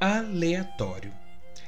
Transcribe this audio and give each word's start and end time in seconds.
aleatório, 0.00 1.12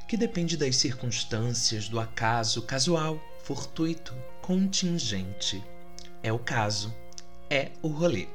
que 0.09 0.17
depende 0.17 0.56
das 0.56 0.77
circunstâncias, 0.77 1.89
do 1.89 1.98
acaso 1.98 2.63
casual, 2.63 3.21
fortuito, 3.43 4.14
contingente. 4.41 5.62
É 6.22 6.32
o 6.32 6.38
caso, 6.38 6.95
é 7.48 7.71
o 7.82 7.88
rolê. 7.88 8.29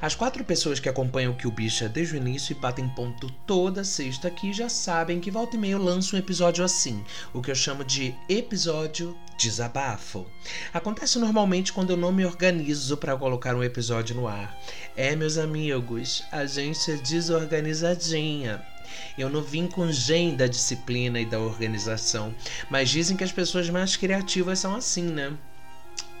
As 0.00 0.14
quatro 0.14 0.44
pessoas 0.44 0.80
que 0.80 0.88
acompanham 0.88 1.36
o 1.44 1.48
o 1.48 1.50
Bicha 1.50 1.88
desde 1.88 2.14
o 2.14 2.16
início 2.16 2.52
e 2.52 2.58
batem 2.58 2.88
ponto 2.88 3.30
toda 3.46 3.84
sexta 3.84 4.28
aqui 4.28 4.52
já 4.52 4.68
sabem 4.68 5.20
que 5.20 5.30
volta 5.30 5.56
e 5.56 5.58
meia 5.58 5.72
eu 5.72 5.82
lanço 5.82 6.16
um 6.16 6.18
episódio 6.18 6.64
assim, 6.64 7.04
o 7.32 7.40
que 7.40 7.50
eu 7.50 7.54
chamo 7.54 7.84
de 7.84 8.14
episódio 8.28 9.16
desabafo. 9.38 10.26
Acontece 10.72 11.18
normalmente 11.18 11.72
quando 11.72 11.90
eu 11.90 11.96
não 11.96 12.12
me 12.12 12.24
organizo 12.24 12.96
para 12.96 13.16
colocar 13.16 13.54
um 13.54 13.62
episódio 13.62 14.14
no 14.14 14.26
ar. 14.26 14.56
É, 14.96 15.14
meus 15.14 15.38
amigos, 15.38 16.24
a 16.30 16.44
gente 16.46 16.90
é 16.90 16.96
desorganizadinha. 16.96 18.73
Eu 19.16 19.28
não 19.28 19.42
vim 19.42 19.66
com 19.66 19.90
gen 19.90 20.36
da 20.36 20.46
disciplina 20.46 21.20
e 21.20 21.26
da 21.26 21.38
organização, 21.38 22.34
mas 22.70 22.90
dizem 22.90 23.16
que 23.16 23.24
as 23.24 23.32
pessoas 23.32 23.70
mais 23.70 23.96
criativas 23.96 24.58
são 24.58 24.74
assim, 24.74 25.04
né? 25.04 25.32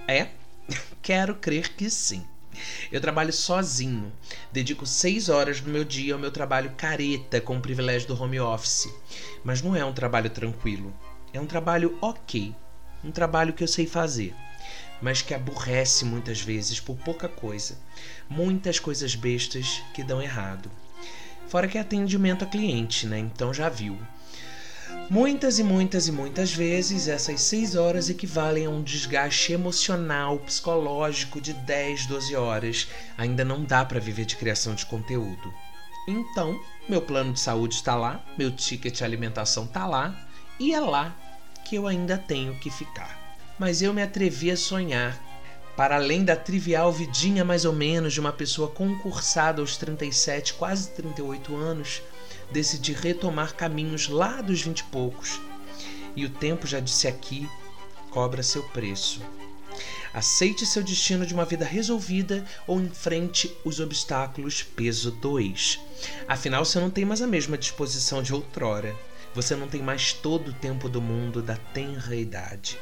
É? 0.06 0.28
Quero 1.02 1.34
crer 1.34 1.74
que 1.74 1.90
sim. 1.90 2.24
Eu 2.90 3.00
trabalho 3.00 3.32
sozinho. 3.32 4.12
Dedico 4.52 4.86
seis 4.86 5.28
horas 5.28 5.60
do 5.60 5.70
meu 5.70 5.84
dia 5.84 6.14
ao 6.14 6.20
meu 6.20 6.30
trabalho 6.30 6.72
careta 6.76 7.40
com 7.40 7.56
o 7.56 7.60
privilégio 7.60 8.08
do 8.08 8.20
home 8.20 8.38
office. 8.40 8.88
Mas 9.42 9.60
não 9.60 9.74
é 9.74 9.84
um 9.84 9.92
trabalho 9.92 10.30
tranquilo. 10.30 10.94
É 11.32 11.40
um 11.40 11.46
trabalho 11.46 11.98
ok. 12.00 12.54
Um 13.02 13.10
trabalho 13.10 13.52
que 13.52 13.62
eu 13.62 13.68
sei 13.68 13.86
fazer. 13.86 14.34
Mas 15.02 15.20
que 15.20 15.34
aborrece 15.34 16.04
muitas 16.04 16.40
vezes 16.40 16.80
por 16.80 16.96
pouca 16.96 17.28
coisa. 17.28 17.78
Muitas 18.28 18.78
coisas 18.78 19.14
bestas 19.14 19.82
que 19.92 20.04
dão 20.04 20.22
errado. 20.22 20.70
Fora 21.54 21.68
que 21.68 21.78
é 21.78 21.82
atendimento 21.82 22.42
a 22.42 22.48
cliente, 22.48 23.06
né? 23.06 23.16
Então 23.16 23.54
já 23.54 23.68
viu. 23.68 23.96
Muitas 25.08 25.60
e 25.60 25.62
muitas 25.62 26.08
e 26.08 26.10
muitas 26.10 26.52
vezes 26.52 27.06
essas 27.06 27.42
seis 27.42 27.76
horas 27.76 28.10
equivalem 28.10 28.66
a 28.66 28.70
um 28.70 28.82
desgaste 28.82 29.52
emocional, 29.52 30.36
psicológico 30.40 31.40
de 31.40 31.52
10, 31.52 32.06
12 32.06 32.34
horas. 32.34 32.88
Ainda 33.16 33.44
não 33.44 33.62
dá 33.62 33.84
para 33.84 34.00
viver 34.00 34.24
de 34.24 34.34
criação 34.34 34.74
de 34.74 34.84
conteúdo. 34.84 35.54
Então, 36.08 36.60
meu 36.88 37.00
plano 37.00 37.32
de 37.32 37.38
saúde 37.38 37.76
está 37.76 37.94
lá, 37.94 38.20
meu 38.36 38.50
ticket 38.50 39.02
alimentação 39.02 39.62
está 39.62 39.86
lá, 39.86 40.12
e 40.58 40.74
é 40.74 40.80
lá 40.80 41.16
que 41.64 41.76
eu 41.76 41.86
ainda 41.86 42.18
tenho 42.18 42.58
que 42.58 42.68
ficar. 42.68 43.16
Mas 43.60 43.80
eu 43.80 43.94
me 43.94 44.02
atrevi 44.02 44.50
a 44.50 44.56
sonhar. 44.56 45.16
Para 45.76 45.96
além 45.96 46.24
da 46.24 46.36
trivial 46.36 46.92
vidinha 46.92 47.44
mais 47.44 47.64
ou 47.64 47.72
menos 47.72 48.12
de 48.12 48.20
uma 48.20 48.32
pessoa 48.32 48.68
concursada 48.68 49.60
aos 49.60 49.76
37, 49.76 50.54
quase 50.54 50.90
38 50.90 51.56
anos, 51.56 52.00
decidi 52.52 52.92
retomar 52.92 53.54
caminhos 53.54 54.08
lá 54.08 54.40
dos 54.40 54.62
vinte 54.62 54.80
e 54.80 54.84
poucos. 54.84 55.40
E 56.14 56.24
o 56.24 56.30
tempo, 56.30 56.66
já 56.66 56.78
disse 56.78 57.08
aqui, 57.08 57.48
cobra 58.10 58.42
seu 58.42 58.62
preço. 58.68 59.20
Aceite 60.12 60.64
seu 60.64 60.80
destino 60.80 61.26
de 61.26 61.34
uma 61.34 61.44
vida 61.44 61.64
resolvida 61.64 62.44
ou 62.68 62.80
enfrente 62.80 63.52
os 63.64 63.80
obstáculos 63.80 64.62
peso 64.62 65.10
2. 65.10 65.80
Afinal, 66.28 66.64
você 66.64 66.78
não 66.78 66.88
tem 66.88 67.04
mais 67.04 67.20
a 67.20 67.26
mesma 67.26 67.58
disposição 67.58 68.22
de 68.22 68.32
outrora. 68.32 68.94
Você 69.34 69.56
não 69.56 69.66
tem 69.66 69.82
mais 69.82 70.12
todo 70.12 70.52
o 70.52 70.54
tempo 70.54 70.88
do 70.88 71.02
mundo 71.02 71.42
da 71.42 71.56
tenra 71.56 72.14
idade. 72.14 72.78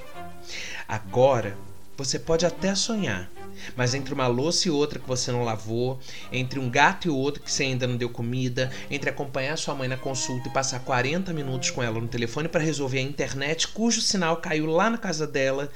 Agora, 0.87 1.57
você 1.97 2.19
pode 2.19 2.47
até 2.47 2.75
sonhar, 2.75 3.31
mas 3.77 3.95
entre 3.95 4.15
uma 4.15 4.27
louça 4.27 4.69
e 4.69 4.71
outra 4.71 4.99
que 4.99 5.07
você 5.07 5.31
não 5.31 5.45
lavou, 5.45 6.01
entre 6.33 6.59
um 6.59 6.71
gato 6.71 7.07
e 7.07 7.11
outro 7.11 7.43
que 7.43 7.53
você 7.53 7.65
ainda 7.65 7.87
não 7.87 7.97
deu 7.97 8.09
comida, 8.09 8.71
entre 8.91 9.11
acompanhar 9.11 9.57
sua 9.57 9.75
mãe 9.75 9.89
na 9.89 9.97
consulta 9.97 10.49
e 10.49 10.53
passar 10.53 10.81
40 10.81 11.33
minutos 11.33 11.71
com 11.71 11.83
ela 11.83 12.01
no 12.01 12.09
telefone 12.09 12.49
para 12.49 12.63
resolver 12.63 12.99
a 12.99 13.03
internet 13.03 13.69
cujo 13.69 14.01
sinal 14.01 14.39
caiu 14.39 14.67
lá 14.67 14.89
na 14.89 14.99
casa 14.99 15.27
dela, 15.27 15.71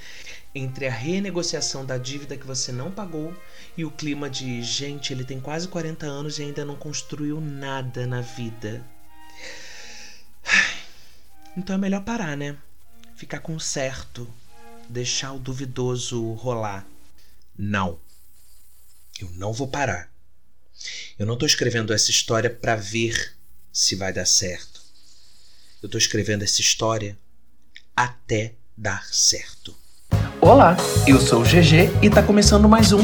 entre 0.55 0.87
a 0.87 0.91
renegociação 0.91 1.84
da 1.84 1.99
dívida 1.99 2.37
que 2.37 2.47
você 2.47 2.72
não 2.72 2.91
pagou 2.91 3.34
e 3.77 3.84
o 3.84 3.91
clima 3.91 4.31
de 4.31 4.62
gente, 4.62 5.12
ele 5.12 5.25
tem 5.25 5.38
quase 5.38 5.69
40 5.69 6.06
anos 6.06 6.38
e 6.38 6.43
ainda 6.43 6.65
não 6.65 6.77
construiu 6.77 7.41
nada 7.41 8.06
na 8.06 8.22
vida. 8.22 8.83
Então 11.56 11.77
é 11.77 11.78
melhor 11.78 12.03
parar, 12.03 12.37
né? 12.37 12.56
Ficar 13.15 13.41
com 13.41 13.59
certo, 13.59 14.28
deixar 14.88 15.32
o 15.32 15.38
duvidoso 15.38 16.32
rolar. 16.32 16.86
Não. 17.56 17.98
Eu 19.20 19.30
não 19.30 19.52
vou 19.52 19.69
parar. 19.69 20.10
Eu 21.19 21.26
não 21.26 21.34
estou 21.34 21.47
escrevendo 21.47 21.92
essa 21.92 22.10
história 22.10 22.50
para 22.50 22.76
ver 22.76 23.34
se 23.72 23.94
vai 23.94 24.12
dar 24.12 24.26
certo. 24.26 24.80
Eu 25.82 25.86
estou 25.86 25.98
escrevendo 25.98 26.42
essa 26.42 26.60
história 26.60 27.19
até 27.94 28.54
dar 28.76 29.04
certo. 29.12 29.74
Olá, 30.41 30.76
eu 31.06 31.20
sou 31.20 31.41
o 31.41 31.44
GG 31.44 31.91
e 32.03 32.06
está 32.06 32.22
começando 32.22 32.68
mais 32.68 32.92
um 32.92 33.00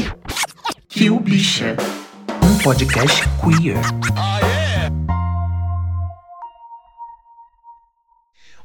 Kill 0.89 1.19
Bicha, 1.19 1.75
um 2.43 2.57
podcast 2.63 3.21
queer. 3.41 4.52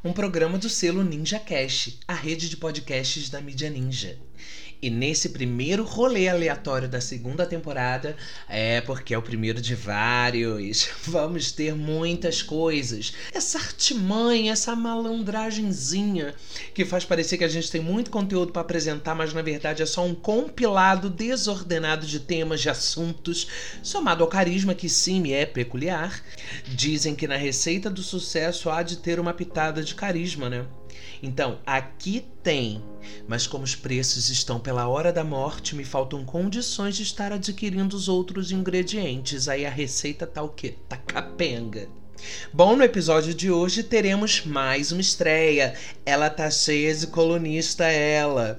Um 0.09 0.13
programa 0.15 0.57
do 0.57 0.71
selo 0.71 1.05
Ninja 1.05 1.39
Cash, 1.39 1.99
a 2.09 2.15
rede 2.15 2.49
de 2.49 2.57
podcasts 2.57 3.29
da 3.29 3.43
mídia 3.43 3.69
ninja. 3.69 4.19
E 4.81 4.91
nesse 4.91 5.31
primeiro 5.31 5.83
rolê 5.83 6.29
aleatório 6.29 6.89
da 6.89 7.01
segunda 7.01 7.45
temporada, 7.45 8.17
é 8.49 8.81
porque 8.83 9.13
é 9.13 9.19
o 9.19 9.23
primeiro 9.23 9.61
de 9.61 9.75
vários, 9.75 10.89
vamos 11.03 11.51
ter 11.51 11.75
muitas 11.75 12.43
coisas. 12.43 13.13
Essa 13.35 13.59
artimanha, 13.59 14.53
essa 14.53 14.77
malandragenzinha 14.77 16.33
que 16.73 16.85
faz 16.85 17.05
parecer 17.05 17.39
que 17.39 17.45
a 17.45 17.49
gente 17.49 17.69
tem 17.73 17.81
muito 17.81 18.09
conteúdo 18.09 18.53
para 18.53 18.63
apresentar, 18.63 19.17
mas 19.17 19.35
na 19.35 19.43
verdade 19.43 19.83
é 19.83 19.87
só 19.87 20.05
um 20.07 20.15
compilado 20.15 21.11
desordenado 21.11 22.07
de 22.07 22.21
temas, 22.21 22.61
de 22.61 22.71
assuntos, 22.71 23.49
somado 23.83 24.23
ao 24.23 24.31
carisma 24.31 24.77
que 24.77 24.89
sim 24.89 25.21
me 25.21 25.33
é 25.33 25.45
peculiar. 25.45 26.23
Dizem 26.69 27.17
que 27.17 27.27
na 27.27 27.37
receita 27.37 27.91
do 27.91 28.03
sucesso 28.03 28.71
há 28.71 28.85
de 28.85 28.99
ter 28.99 29.19
uma 29.19 29.35
pitada 29.35 29.83
de 29.83 29.97
carisma, 29.97 30.49
né? 30.49 30.67
Então, 31.23 31.59
aqui 31.67 32.25
tem, 32.43 32.83
mas 33.27 33.47
como 33.47 33.65
os 33.65 33.75
preços 33.75 34.29
estão 34.31 34.61
pela 34.61 34.89
hora 34.89 35.13
da 35.13 35.25
morte, 35.25 35.75
me 35.75 35.85
faltam 35.85 36.25
condições 36.25 36.97
de 36.97 37.03
estar 37.03 37.33
adquirindo 37.33 37.97
os 37.97 38.09
outros 38.09 38.53
ingredientes. 38.53 39.49
Aí 39.49 39.67
a 39.67 39.71
receita 39.71 40.27
tá 40.27 40.43
o 40.43 40.49
quê? 40.49 40.77
Tá 40.89 40.97
capenga. 40.97 41.89
Bom, 42.53 42.77
no 42.77 42.83
episódio 42.83 43.33
de 43.33 43.51
hoje 43.51 43.83
teremos 43.83 44.45
mais 44.45 44.93
uma 44.93 45.01
estreia. 45.01 45.75
Ela 46.05 46.29
tá 46.29 46.51
cheia 46.51 46.95
de 46.95 47.07
colunista, 47.07 47.85
ela. 47.85 48.59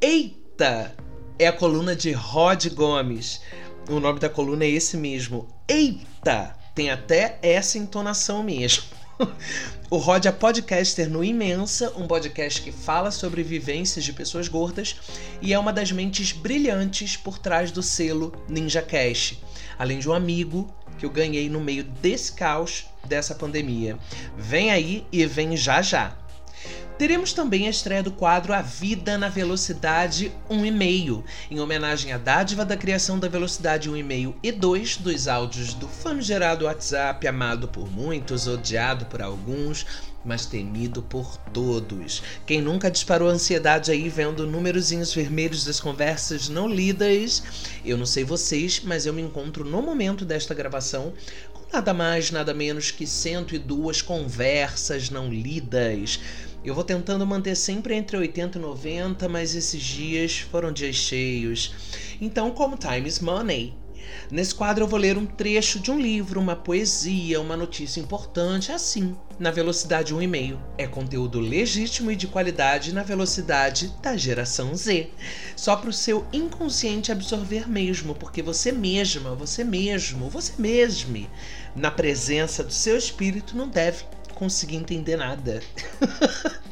Eita! 0.00 0.94
É 1.38 1.46
a 1.46 1.52
coluna 1.52 1.94
de 1.94 2.12
Rod 2.12 2.66
Gomes. 2.68 3.40
O 3.88 4.00
nome 4.00 4.18
da 4.18 4.28
coluna 4.28 4.64
é 4.64 4.70
esse 4.70 4.96
mesmo. 4.96 5.48
Eita! 5.68 6.56
Tem 6.74 6.90
até 6.90 7.38
essa 7.42 7.78
entonação 7.78 8.42
mesmo. 8.42 8.95
o 9.90 9.96
Rod 9.96 10.26
é 10.26 10.32
podcaster 10.32 11.08
no 11.08 11.24
Imensa, 11.24 11.92
um 11.96 12.06
podcast 12.06 12.60
que 12.60 12.72
fala 12.72 13.10
sobre 13.10 13.42
vivências 13.42 14.04
de 14.04 14.12
pessoas 14.12 14.48
gordas 14.48 14.96
e 15.40 15.52
é 15.52 15.58
uma 15.58 15.72
das 15.72 15.90
mentes 15.90 16.32
brilhantes 16.32 17.16
por 17.16 17.38
trás 17.38 17.70
do 17.70 17.82
selo 17.82 18.32
Ninja 18.48 18.82
Cash, 18.82 19.38
além 19.78 19.98
de 19.98 20.08
um 20.08 20.12
amigo 20.12 20.72
que 20.98 21.06
eu 21.06 21.10
ganhei 21.10 21.48
no 21.48 21.60
meio 21.60 21.84
desse 21.84 22.32
caos 22.32 22.86
dessa 23.04 23.34
pandemia. 23.34 23.98
Vem 24.36 24.70
aí 24.70 25.06
e 25.12 25.24
vem 25.26 25.56
já 25.56 25.80
já. 25.80 26.16
Teremos 26.98 27.34
também 27.34 27.66
a 27.66 27.70
estreia 27.70 28.02
do 28.02 28.10
quadro 28.10 28.54
A 28.54 28.62
Vida 28.62 29.18
na 29.18 29.28
Velocidade 29.28 30.32
1,5, 30.48 31.22
em 31.50 31.60
homenagem 31.60 32.10
à 32.10 32.16
dádiva 32.16 32.64
da 32.64 32.74
criação 32.74 33.18
da 33.18 33.28
velocidade 33.28 33.90
1,5 33.90 34.34
e 34.42 34.50
2 34.50 34.96
dos 34.96 35.28
áudios 35.28 35.74
do 35.74 35.86
famigerado 35.86 36.64
WhatsApp, 36.64 37.28
amado 37.28 37.68
por 37.68 37.92
muitos, 37.92 38.46
odiado 38.46 39.04
por 39.06 39.20
alguns, 39.20 39.84
mas 40.24 40.46
temido 40.46 41.02
por 41.02 41.36
todos. 41.52 42.22
Quem 42.46 42.62
nunca 42.62 42.90
disparou 42.90 43.28
ansiedade 43.28 43.90
aí 43.90 44.08
vendo 44.08 44.46
númerozinhos 44.46 45.12
vermelhos 45.12 45.66
das 45.66 45.78
conversas 45.78 46.48
não 46.48 46.66
lidas? 46.66 47.42
Eu 47.84 47.98
não 47.98 48.06
sei 48.06 48.24
vocês, 48.24 48.80
mas 48.82 49.04
eu 49.04 49.12
me 49.12 49.20
encontro 49.20 49.66
no 49.66 49.82
momento 49.82 50.24
desta 50.24 50.54
gravação 50.54 51.12
com 51.52 51.62
nada 51.70 51.92
mais, 51.92 52.30
nada 52.30 52.54
menos 52.54 52.90
que 52.90 53.06
102 53.06 54.00
conversas 54.00 55.10
não 55.10 55.28
lidas. 55.28 56.18
Eu 56.66 56.74
vou 56.74 56.82
tentando 56.82 57.24
manter 57.24 57.54
sempre 57.54 57.94
entre 57.94 58.16
80 58.16 58.58
e 58.58 58.60
90, 58.60 59.28
mas 59.28 59.54
esses 59.54 59.80
dias 59.80 60.40
foram 60.40 60.72
dias 60.72 60.96
cheios. 60.96 61.72
Então, 62.20 62.50
como 62.50 62.76
time 62.76 63.08
is 63.08 63.20
money, 63.20 63.72
Nesse 64.30 64.54
quadro 64.54 64.84
eu 64.84 64.88
vou 64.88 64.98
ler 64.98 65.16
um 65.16 65.26
trecho 65.26 65.78
de 65.78 65.90
um 65.90 66.00
livro, 66.00 66.40
uma 66.40 66.56
poesia, 66.56 67.40
uma 67.40 67.56
notícia 67.56 68.00
importante, 68.00 68.72
assim, 68.72 69.16
na 69.38 69.50
velocidade 69.50 70.14
1,5. 70.14 70.58
É 70.76 70.86
conteúdo 70.86 71.38
legítimo 71.38 72.10
e 72.10 72.16
de 72.16 72.26
qualidade 72.26 72.92
na 72.92 73.02
velocidade 73.02 73.92
da 74.02 74.16
geração 74.16 74.74
Z. 74.74 75.10
Só 75.54 75.76
para 75.76 75.90
o 75.90 75.92
seu 75.92 76.26
inconsciente 76.32 77.12
absorver 77.12 77.68
mesmo, 77.68 78.14
porque 78.14 78.42
você 78.42 78.72
mesma, 78.72 79.34
você 79.34 79.62
mesmo, 79.62 80.28
você 80.28 80.52
mesme, 80.58 81.28
na 81.74 81.90
presença 81.90 82.64
do 82.64 82.72
seu 82.72 82.96
espírito 82.96 83.56
não 83.56 83.68
deve 83.68 84.04
conseguir 84.36 84.76
entender 84.76 85.16
nada. 85.16 85.60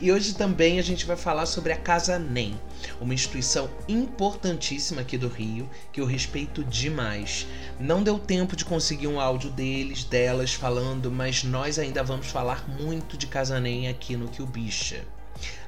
E 0.00 0.12
hoje 0.12 0.34
também 0.34 0.78
a 0.78 0.82
gente 0.82 1.04
vai 1.04 1.16
falar 1.16 1.44
sobre 1.46 1.72
a 1.72 1.76
Casa 1.76 2.18
NEM, 2.18 2.60
uma 3.00 3.14
instituição 3.14 3.68
importantíssima 3.88 5.00
aqui 5.00 5.18
do 5.18 5.26
Rio, 5.26 5.68
que 5.92 6.00
eu 6.00 6.06
respeito 6.06 6.62
demais. 6.62 7.46
Não 7.80 8.02
deu 8.02 8.18
tempo 8.18 8.54
de 8.54 8.64
conseguir 8.64 9.08
um 9.08 9.18
áudio 9.18 9.50
deles, 9.50 10.04
delas 10.04 10.54
falando, 10.54 11.10
mas 11.10 11.42
nós 11.42 11.78
ainda 11.80 12.04
vamos 12.04 12.28
falar 12.28 12.68
muito 12.68 13.16
de 13.16 13.26
Casa 13.26 13.58
NEM 13.58 13.88
aqui 13.88 14.16
no 14.16 14.28
Que 14.28 14.42
o 14.42 14.46
Bicha. 14.46 15.04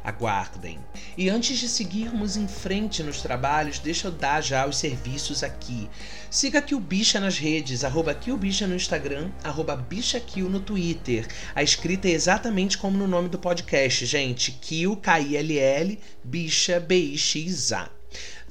Aguardem. 0.02 0.78
E 1.16 1.28
antes 1.28 1.58
de 1.58 1.68
seguirmos 1.68 2.36
em 2.36 2.48
frente 2.48 3.02
nos 3.02 3.20
trabalhos, 3.20 3.78
deixa 3.78 4.08
eu 4.08 4.12
dar 4.12 4.40
já 4.40 4.66
os 4.66 4.76
serviços 4.76 5.42
aqui. 5.42 5.88
Siga 6.30 6.60
aqui 6.60 6.74
o 6.74 6.80
Bicha 6.80 7.20
nas 7.20 7.38
redes, 7.38 7.84
arroba 7.84 8.16
Bicha 8.38 8.66
no 8.66 8.74
Instagram, 8.74 9.30
arroba 9.44 9.76
BichaKill 9.76 10.48
no 10.48 10.60
Twitter. 10.60 11.26
A 11.54 11.62
escrita 11.62 12.08
é 12.08 12.12
exatamente 12.12 12.78
como 12.78 12.96
no 12.96 13.06
nome 13.06 13.28
do 13.28 13.38
podcast, 13.38 14.06
gente. 14.06 14.52
Kill, 14.52 14.96
K-I-L-L, 14.96 15.98
Bicha, 16.24 16.80
B-I-X-A. 16.80 17.99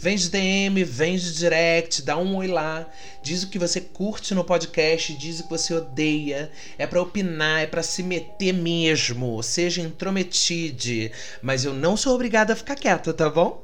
Vem 0.02 0.16
de 0.16 0.30
DM, 0.30 0.82
vem 0.86 1.18
de 1.18 1.34
direct, 1.36 2.04
dá 2.04 2.16
um 2.18 2.38
oi 2.38 2.48
lá, 2.48 2.88
diz 3.22 3.44
o 3.44 3.50
que 3.50 3.60
você 3.60 3.82
curte 3.82 4.34
no 4.34 4.46
podcast, 4.46 5.14
diz 5.14 5.42
o 5.42 5.44
que 5.44 5.50
você 5.50 5.74
odeia. 5.74 6.50
É 6.78 6.88
para 6.88 7.02
opinar, 7.02 7.64
é 7.64 7.68
para 7.68 7.84
se 7.84 8.02
meter 8.02 8.54
mesmo, 8.54 9.44
seja 9.44 9.82
intrometide. 9.82 11.12
Mas 11.42 11.66
eu 11.66 11.74
não 11.74 11.98
sou 11.98 12.16
obrigada 12.16 12.54
a 12.54 12.56
ficar 12.56 12.76
quieta, 12.76 13.14
tá 13.14 13.30
bom? 13.30 13.62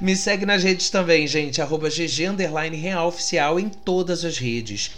Me 0.00 0.16
segue 0.16 0.44
nas 0.44 0.64
redes 0.64 0.90
também, 0.90 1.24
gente, 1.24 1.62
arroba 1.62 1.88
GG 1.88 2.34
Real 2.72 3.06
Oficial 3.06 3.60
em 3.60 3.68
todas 3.68 4.24
as 4.24 4.38
redes. 4.38 4.90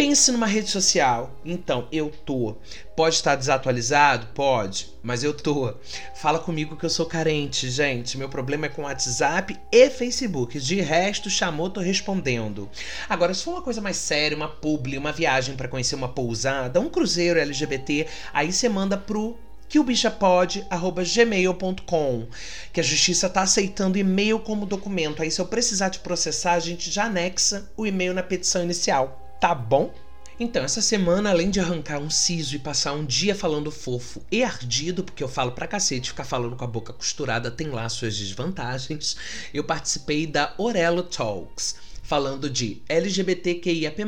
Pense 0.00 0.32
numa 0.32 0.46
rede 0.46 0.70
social. 0.70 1.30
Então, 1.44 1.86
eu 1.92 2.10
tô. 2.24 2.56
Pode 2.96 3.16
estar 3.16 3.36
desatualizado? 3.36 4.28
Pode, 4.28 4.88
mas 5.02 5.22
eu 5.22 5.34
tô. 5.34 5.74
Fala 6.14 6.38
comigo 6.38 6.74
que 6.74 6.86
eu 6.86 6.88
sou 6.88 7.04
carente, 7.04 7.68
gente. 7.68 8.16
Meu 8.16 8.26
problema 8.26 8.64
é 8.64 8.70
com 8.70 8.84
WhatsApp 8.84 9.60
e 9.70 9.90
Facebook. 9.90 10.58
De 10.58 10.80
resto, 10.80 11.28
chamou, 11.28 11.68
tô 11.68 11.80
respondendo. 11.80 12.66
Agora, 13.10 13.34
se 13.34 13.44
for 13.44 13.50
uma 13.50 13.62
coisa 13.62 13.82
mais 13.82 13.98
séria, 13.98 14.34
uma 14.34 14.48
publi, 14.48 14.96
uma 14.96 15.12
viagem 15.12 15.54
para 15.54 15.68
conhecer 15.68 15.96
uma 15.96 16.08
pousada, 16.08 16.80
um 16.80 16.88
cruzeiro 16.88 17.38
LGBT, 17.38 18.06
aí 18.32 18.50
você 18.50 18.70
manda 18.70 18.96
pro 18.96 19.36
que 19.68 19.78
o 19.78 19.84
bicha 19.84 20.10
pode 20.10 20.66
gmail.com 21.14 22.26
que 22.72 22.80
a 22.80 22.82
justiça 22.82 23.28
tá 23.28 23.42
aceitando 23.42 23.98
e-mail 23.98 24.40
como 24.40 24.64
documento. 24.64 25.20
Aí 25.20 25.30
se 25.30 25.42
eu 25.42 25.46
precisar 25.46 25.90
te 25.90 25.98
processar, 25.98 26.54
a 26.54 26.58
gente 26.58 26.90
já 26.90 27.04
anexa 27.04 27.70
o 27.76 27.86
e-mail 27.86 28.14
na 28.14 28.22
petição 28.22 28.62
inicial 28.62 29.26
tá 29.40 29.54
bom? 29.54 29.92
Então, 30.38 30.62
essa 30.62 30.80
semana, 30.80 31.30
além 31.30 31.50
de 31.50 31.60
arrancar 31.60 31.98
um 31.98 32.08
siso 32.08 32.54
e 32.54 32.58
passar 32.58 32.92
um 32.92 33.04
dia 33.04 33.34
falando 33.34 33.70
fofo 33.70 34.22
e 34.30 34.42
ardido, 34.42 35.04
porque 35.04 35.22
eu 35.22 35.28
falo 35.28 35.52
pra 35.52 35.66
cacete, 35.66 36.10
ficar 36.10 36.24
falando 36.24 36.56
com 36.56 36.64
a 36.64 36.68
boca 36.68 36.92
costurada 36.92 37.50
tem 37.50 37.68
lá 37.68 37.88
suas 37.88 38.16
desvantagens, 38.16 39.16
eu 39.52 39.64
participei 39.64 40.26
da 40.26 40.54
Orelo 40.56 41.02
Talks 41.02 41.76
falando 42.10 42.50
de 42.50 42.82
LGBTQIAP+, 42.88 44.04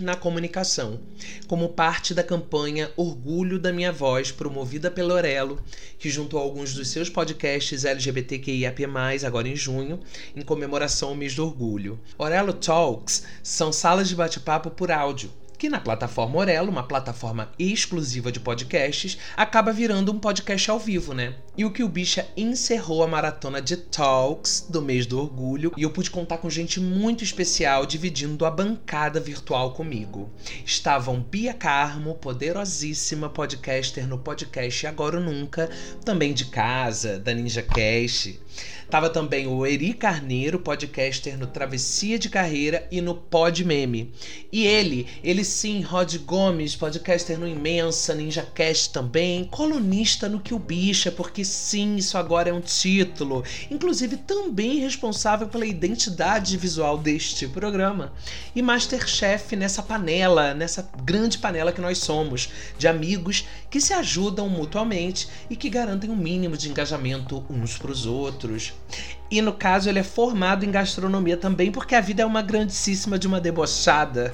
na 0.00 0.14
comunicação, 0.14 1.00
como 1.48 1.70
parte 1.70 2.12
da 2.12 2.22
campanha 2.22 2.92
Orgulho 2.98 3.58
da 3.58 3.72
Minha 3.72 3.90
Voz, 3.90 4.30
promovida 4.30 4.90
pela 4.90 5.14
Orelo, 5.14 5.58
que 5.98 6.10
juntou 6.10 6.38
alguns 6.38 6.74
dos 6.74 6.88
seus 6.88 7.08
podcasts 7.08 7.86
LGBTQIAP+, 7.86 8.84
agora 9.26 9.48
em 9.48 9.56
junho, 9.56 10.00
em 10.36 10.42
comemoração 10.42 11.08
ao 11.08 11.14
mês 11.14 11.34
do 11.34 11.46
orgulho. 11.46 11.98
Orelo 12.18 12.52
Talks 12.52 13.22
são 13.42 13.72
salas 13.72 14.10
de 14.10 14.14
bate-papo 14.14 14.70
por 14.70 14.90
áudio, 14.90 15.32
que 15.58 15.68
na 15.68 15.80
plataforma 15.80 16.38
Orelo, 16.38 16.70
uma 16.70 16.82
plataforma 16.82 17.50
exclusiva 17.58 18.30
de 18.30 18.40
podcasts, 18.40 19.18
acaba 19.36 19.72
virando 19.72 20.12
um 20.12 20.18
podcast 20.18 20.70
ao 20.70 20.78
vivo, 20.78 21.14
né? 21.14 21.34
E 21.56 21.64
o 21.64 21.70
que 21.70 21.82
o 21.82 21.88
Bicha 21.88 22.26
encerrou 22.36 23.02
a 23.02 23.08
maratona 23.08 23.62
de 23.62 23.76
talks 23.76 24.66
do 24.68 24.82
mês 24.82 25.06
do 25.06 25.18
orgulho 25.18 25.72
e 25.76 25.82
eu 25.82 25.90
pude 25.90 26.10
contar 26.10 26.38
com 26.38 26.50
gente 26.50 26.78
muito 26.78 27.24
especial 27.24 27.86
dividindo 27.86 28.44
a 28.44 28.50
bancada 28.50 29.18
virtual 29.18 29.72
comigo. 29.72 30.30
Estavam 30.64 31.20
Bia 31.20 31.54
Carmo, 31.54 32.14
poderosíssima 32.14 33.30
podcaster 33.30 34.06
no 34.06 34.18
podcast 34.18 34.86
Agora 34.86 35.18
ou 35.18 35.24
Nunca, 35.24 35.70
também 36.04 36.34
de 36.34 36.44
casa, 36.46 37.18
da 37.18 37.32
Ninja 37.32 37.62
Cast. 37.62 38.38
Tava 38.88 39.10
também 39.10 39.48
o 39.48 39.66
Eri 39.66 39.92
Carneiro, 39.92 40.60
podcaster 40.60 41.36
no 41.36 41.48
Travessia 41.48 42.20
de 42.20 42.30
Carreira 42.30 42.86
e 42.88 43.00
no 43.00 43.16
Pod 43.16 43.64
Meme. 43.64 44.12
E 44.52 44.64
ele, 44.64 45.08
ele 45.24 45.42
sim, 45.42 45.80
Rod 45.80 46.14
Gomes, 46.18 46.76
podcaster 46.76 47.36
no 47.36 47.48
Imensa, 47.48 48.14
Ninja 48.14 48.46
Cast 48.54 48.90
também, 48.92 49.44
colunista 49.44 50.28
no 50.28 50.38
Que 50.38 50.54
o 50.54 50.58
Bicha, 50.58 51.10
porque 51.10 51.44
sim, 51.44 51.96
isso 51.96 52.16
agora 52.16 52.50
é 52.50 52.52
um 52.52 52.60
título. 52.60 53.42
Inclusive 53.68 54.18
também 54.18 54.78
responsável 54.78 55.48
pela 55.48 55.66
identidade 55.66 56.56
visual 56.56 56.96
deste 56.96 57.48
programa. 57.48 58.12
E 58.54 58.62
Masterchef 58.62 59.56
nessa 59.56 59.82
panela, 59.82 60.54
nessa 60.54 60.88
grande 61.02 61.38
panela 61.38 61.72
que 61.72 61.80
nós 61.80 61.98
somos, 61.98 62.48
de 62.78 62.86
amigos 62.86 63.44
que 63.68 63.80
se 63.80 63.92
ajudam 63.92 64.48
mutuamente 64.48 65.26
e 65.50 65.56
que 65.56 65.68
garantem 65.68 66.08
um 66.08 66.16
mínimo 66.16 66.56
de 66.56 66.68
engajamento 66.68 67.44
uns 67.50 67.76
para 67.76 67.90
os 67.90 68.06
outros. 68.06 68.75
E 69.30 69.42
no 69.42 69.52
caso, 69.52 69.88
ele 69.88 69.98
é 69.98 70.04
formado 70.04 70.64
em 70.64 70.70
gastronomia 70.70 71.36
também, 71.36 71.72
porque 71.72 71.94
a 71.94 72.00
vida 72.00 72.22
é 72.22 72.26
uma 72.26 72.42
grandíssima 72.42 73.18
de 73.18 73.26
uma 73.26 73.40
debochada. 73.40 74.32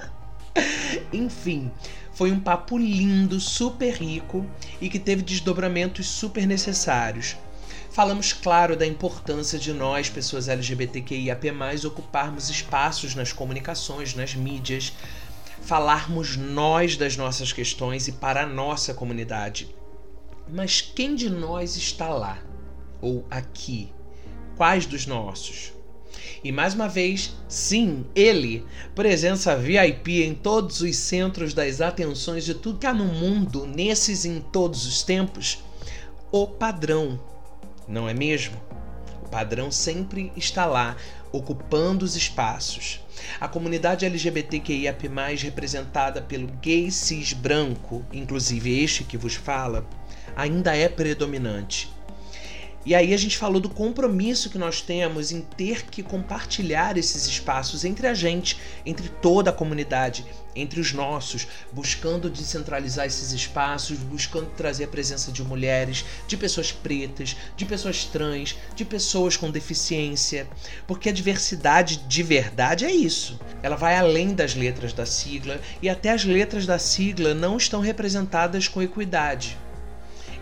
Enfim, 1.12 1.70
foi 2.12 2.30
um 2.30 2.38
papo 2.38 2.78
lindo, 2.78 3.40
super 3.40 3.94
rico 3.94 4.46
e 4.80 4.88
que 4.88 4.98
teve 4.98 5.22
desdobramentos 5.22 6.06
super 6.06 6.46
necessários. 6.46 7.36
Falamos, 7.90 8.32
claro, 8.32 8.76
da 8.76 8.86
importância 8.86 9.58
de 9.58 9.72
nós, 9.72 10.08
pessoas 10.08 10.46
LGBTQIAP+, 10.46 11.50
ocuparmos 11.86 12.48
espaços 12.48 13.16
nas 13.16 13.32
comunicações, 13.32 14.14
nas 14.14 14.34
mídias, 14.34 14.92
falarmos 15.62 16.36
nós 16.36 16.96
das 16.96 17.16
nossas 17.16 17.52
questões 17.52 18.06
e 18.06 18.12
para 18.12 18.44
a 18.44 18.46
nossa 18.46 18.94
comunidade. 18.94 19.74
Mas 20.48 20.80
quem 20.80 21.16
de 21.16 21.28
nós 21.28 21.76
está 21.76 22.08
lá? 22.10 22.38
Ou 23.00 23.24
aqui? 23.30 23.92
Quais 24.56 24.86
dos 24.86 25.06
nossos? 25.06 25.72
E 26.42 26.50
mais 26.50 26.74
uma 26.74 26.88
vez, 26.88 27.34
sim, 27.48 28.04
ele, 28.14 28.64
presença 28.94 29.56
VIP 29.56 30.22
em 30.22 30.34
todos 30.34 30.80
os 30.80 30.96
centros 30.96 31.52
das 31.52 31.80
atenções 31.80 32.44
de 32.44 32.54
tudo 32.54 32.78
que 32.78 32.86
há 32.86 32.94
no 32.94 33.04
mundo, 33.04 33.66
nesses 33.66 34.24
em 34.24 34.40
todos 34.40 34.86
os 34.86 35.02
tempos, 35.02 35.62
o 36.32 36.46
padrão, 36.46 37.20
não 37.86 38.08
é 38.08 38.14
mesmo? 38.14 38.56
O 39.22 39.28
padrão 39.28 39.70
sempre 39.70 40.32
está 40.34 40.64
lá, 40.64 40.96
ocupando 41.30 42.04
os 42.04 42.16
espaços. 42.16 43.00
A 43.38 43.46
comunidade 43.46 44.06
LGBTQIAP+, 44.06 45.08
representada 45.38 46.22
pelo 46.22 46.48
gay 46.62 46.90
cis 46.90 47.32
branco, 47.32 48.04
inclusive 48.12 48.82
este 48.82 49.04
que 49.04 49.18
vos 49.18 49.34
fala, 49.34 49.86
ainda 50.34 50.74
é 50.74 50.88
predominante 50.88 51.90
e 52.84 52.94
aí 52.94 53.12
a 53.12 53.16
gente 53.16 53.36
falou 53.36 53.60
do 53.60 53.68
compromisso 53.68 54.48
que 54.48 54.56
nós 54.56 54.80
temos 54.80 55.30
em 55.30 55.42
ter 55.42 55.84
que 55.84 56.02
compartilhar 56.02 56.96
esses 56.96 57.26
espaços 57.26 57.84
entre 57.84 58.06
a 58.06 58.14
gente, 58.14 58.56
entre 58.86 59.10
toda 59.10 59.50
a 59.50 59.52
comunidade, 59.52 60.24
entre 60.56 60.80
os 60.80 60.90
nossos, 60.94 61.46
buscando 61.70 62.30
descentralizar 62.30 63.06
esses 63.06 63.32
espaços, 63.32 63.98
buscando 63.98 64.46
trazer 64.56 64.84
a 64.84 64.88
presença 64.88 65.30
de 65.30 65.42
mulheres, 65.44 66.06
de 66.26 66.38
pessoas 66.38 66.72
pretas, 66.72 67.36
de 67.54 67.66
pessoas 67.66 68.06
trans, 68.06 68.56
de 68.74 68.84
pessoas 68.86 69.36
com 69.36 69.50
deficiência, 69.50 70.48
porque 70.86 71.10
a 71.10 71.12
diversidade 71.12 71.98
de 72.08 72.22
verdade 72.22 72.86
é 72.86 72.90
isso. 72.90 73.38
Ela 73.62 73.76
vai 73.76 73.96
além 73.96 74.32
das 74.34 74.54
letras 74.54 74.94
da 74.94 75.04
sigla 75.04 75.60
e 75.82 75.88
até 75.88 76.12
as 76.12 76.24
letras 76.24 76.64
da 76.64 76.78
sigla 76.78 77.34
não 77.34 77.58
estão 77.58 77.80
representadas 77.80 78.68
com 78.68 78.82
equidade. 78.82 79.58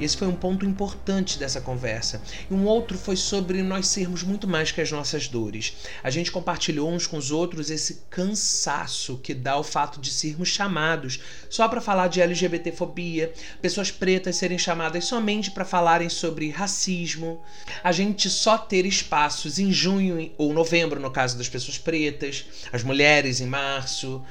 Esse 0.00 0.17
foi 0.17 0.28
um 0.28 0.35
ponto 0.35 0.64
importante 0.64 1.38
dessa 1.38 1.61
conversa. 1.61 2.23
E 2.50 2.55
um 2.55 2.64
outro 2.64 2.97
foi 2.97 3.17
sobre 3.17 3.62
nós 3.62 3.88
sermos 3.88 4.23
muito 4.23 4.47
mais 4.47 4.71
que 4.71 4.81
as 4.81 4.90
nossas 4.90 5.28
dores. 5.28 5.76
A 6.02 6.11
gente 6.11 6.31
compartilhou 6.31 6.90
uns 6.90 7.07
com 7.07 7.17
os 7.17 7.31
outros 7.31 7.71
esse 7.71 8.02
cansaço 8.09 9.19
que 9.19 9.35
dá 9.35 9.57
o 9.57 9.64
fato 9.64 10.00
de 10.00 10.11
sermos 10.11 10.49
chamados 10.49 11.21
só 11.50 11.69
para 11.69 11.81
falar 11.81 12.09
de 12.09 12.21
LGBTfobia, 12.21 13.33
pessoas 13.61 13.90
pretas 13.90 14.37
serem 14.37 14.59
chamadas 14.59 15.05
somente 15.05 15.50
para 15.50 15.64
falarem 15.64 16.09
sobre 16.09 16.50
racismo, 16.50 17.40
a 17.83 17.93
gente 17.93 18.28
só 18.31 18.59
ter 18.59 18.87
espaços 18.87 19.59
em 19.59 19.73
junho 19.73 20.31
ou 20.37 20.52
novembro, 20.52 21.00
no 21.00 21.11
caso 21.11 21.37
das 21.37 21.49
pessoas 21.49 21.78
pretas, 21.78 22.45
as 22.73 22.83
mulheres 22.83 23.40
em 23.40 23.47
março. 23.47 24.23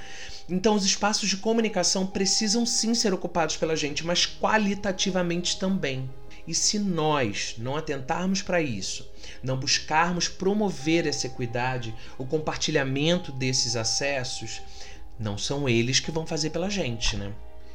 Então, 0.49 0.75
os 0.75 0.85
espaços 0.85 1.27
de 1.27 1.37
comunicação 1.37 2.07
precisam 2.07 2.65
sim 2.65 2.93
ser 2.93 3.13
ocupados 3.13 3.57
pela 3.57 3.75
gente, 3.75 4.05
mas 4.05 4.25
qualitativamente 4.25 5.59
também. 5.59 6.09
E 6.47 6.55
se 6.55 6.79
nós 6.79 7.55
não 7.57 7.75
atentarmos 7.75 8.41
para 8.41 8.61
isso, 8.61 9.05
não 9.43 9.57
buscarmos 9.57 10.29
promover 10.29 11.05
essa 11.05 11.27
equidade, 11.27 11.93
o 12.17 12.25
compartilhamento 12.25 13.33
desses 13.33 13.75
acessos, 13.75 14.61
não 15.19 15.37
são 15.37 15.67
eles 15.67 15.99
que 15.99 16.11
vão 16.11 16.25
fazer 16.25 16.51
pela 16.51 16.69
gente, 16.69 17.17
né? 17.17 17.33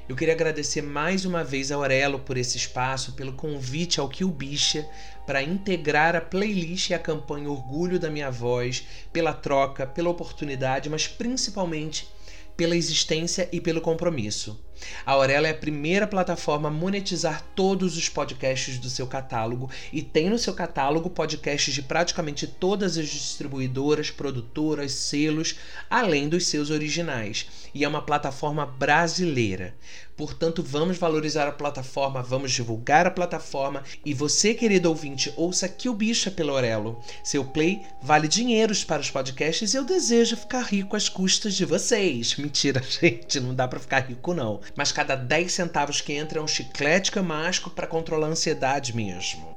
Eu 0.09 0.17
queria 0.17 0.35
agradecer 0.35 0.83
mais 0.83 1.25
uma 1.25 1.45
vez 1.45 1.71
a 1.71 1.77
Aurelo 1.77 2.19
por 2.19 2.37
esse 2.37 2.57
espaço, 2.57 3.13
pelo 3.13 3.35
convite 3.35 4.01
ao 4.01 4.09
Kill 4.09 4.31
Bicha 4.31 4.89
para 5.27 5.43
integrar 5.43 6.17
a 6.17 6.21
playlist 6.21 6.91
e 6.91 6.95
a 6.95 6.99
campanha 6.99 7.51
Orgulho 7.51 8.01
da 8.01 8.11
Minha 8.11 8.31
Voz, 8.31 8.85
pela 9.13 9.33
troca, 9.33 9.87
pela 9.87 10.11
oportunidade, 10.11 10.91
mas 10.91 11.07
principalmente 11.07 12.09
pela 12.57 12.77
existência 12.77 13.49
e 13.53 13.61
pelo 13.61 13.81
compromisso. 13.81 14.63
A 15.05 15.13
Aurela 15.13 15.49
é 15.49 15.51
a 15.51 15.55
primeira 15.55 16.07
plataforma 16.07 16.69
a 16.69 16.73
monetizar 16.73 17.45
todos 17.55 17.97
os 17.97 18.09
podcasts 18.09 18.79
do 18.79 18.89
seu 18.89 19.07
catálogo 19.07 19.71
e 19.93 20.03
tem 20.03 20.31
no 20.31 20.39
seu 20.39 20.55
catálogo 20.55 21.11
podcasts 21.11 21.75
de 21.75 21.83
praticamente 21.83 22.47
todas 22.47 22.97
as 22.97 23.09
distribuidoras, 23.09 24.11
produtoras, 24.11 24.93
selos, 24.93 25.57
além 25.91 26.29
dos 26.29 26.47
seus 26.47 26.71
originais. 26.71 27.47
E 27.75 27.85
é 27.85 27.89
uma 27.89 28.03
plataforma 28.03 28.67
brasileira. 28.67 29.75
Portanto, 30.17 30.63
vamos 30.63 30.99
valorizar 30.99 31.49
a 31.49 31.53
plataforma, 31.53 32.23
vamos 32.23 32.53
divulgar 32.53 33.07
a 33.07 33.11
plataforma 33.11 33.83
e 34.05 34.13
você, 34.13 34.55
querido 34.55 34.89
ouvinte, 34.89 35.33
ouça 35.37 35.69
que 35.69 35.89
o 35.89 35.95
bicha 35.95 36.31
pelo 36.31 36.53
Aurelo. 36.53 37.01
Seu 37.25 37.45
play 37.45 37.83
vale 38.01 38.29
dinheiros 38.29 38.85
para 38.85 39.01
os 39.01 39.11
podcasts 39.11 39.73
e 39.73 39.77
eu 39.77 39.85
desejo 39.85 40.37
ficar 40.37 40.63
rico 40.63 40.97
às 40.97 41.09
custas 41.09 41.55
de 41.55 41.65
vocês. 41.65 42.37
Mentira, 42.37 42.83
gente, 42.87 43.41
não 43.41 43.55
dá 43.55 43.67
para 43.67 43.81
ficar 43.81 44.01
rico 44.01 44.35
não 44.35 44.62
mas 44.77 44.93
cada 44.93 45.15
10 45.15 45.53
centavos 45.53 46.01
que 46.01 46.13
entra 46.13 46.39
é 46.39 46.43
um 46.43 46.49
chiclete 46.49 47.13
camasco 47.13 47.71
para 47.71 47.87
controlar 47.87 48.29
a 48.29 48.31
ansiedade 48.31 48.95
mesmo. 48.95 49.57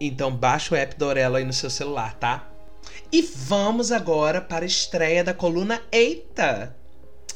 Então 0.00 0.34
baixa 0.34 0.74
o 0.74 0.78
app 0.78 0.96
do 0.96 1.04
Aurelo 1.04 1.36
aí 1.36 1.44
no 1.44 1.52
seu 1.52 1.70
celular, 1.70 2.14
tá? 2.14 2.48
E 3.10 3.22
vamos 3.22 3.90
agora 3.90 4.40
para 4.40 4.64
a 4.64 4.66
estreia 4.66 5.24
da 5.24 5.34
coluna 5.34 5.82
Eita! 5.90 6.76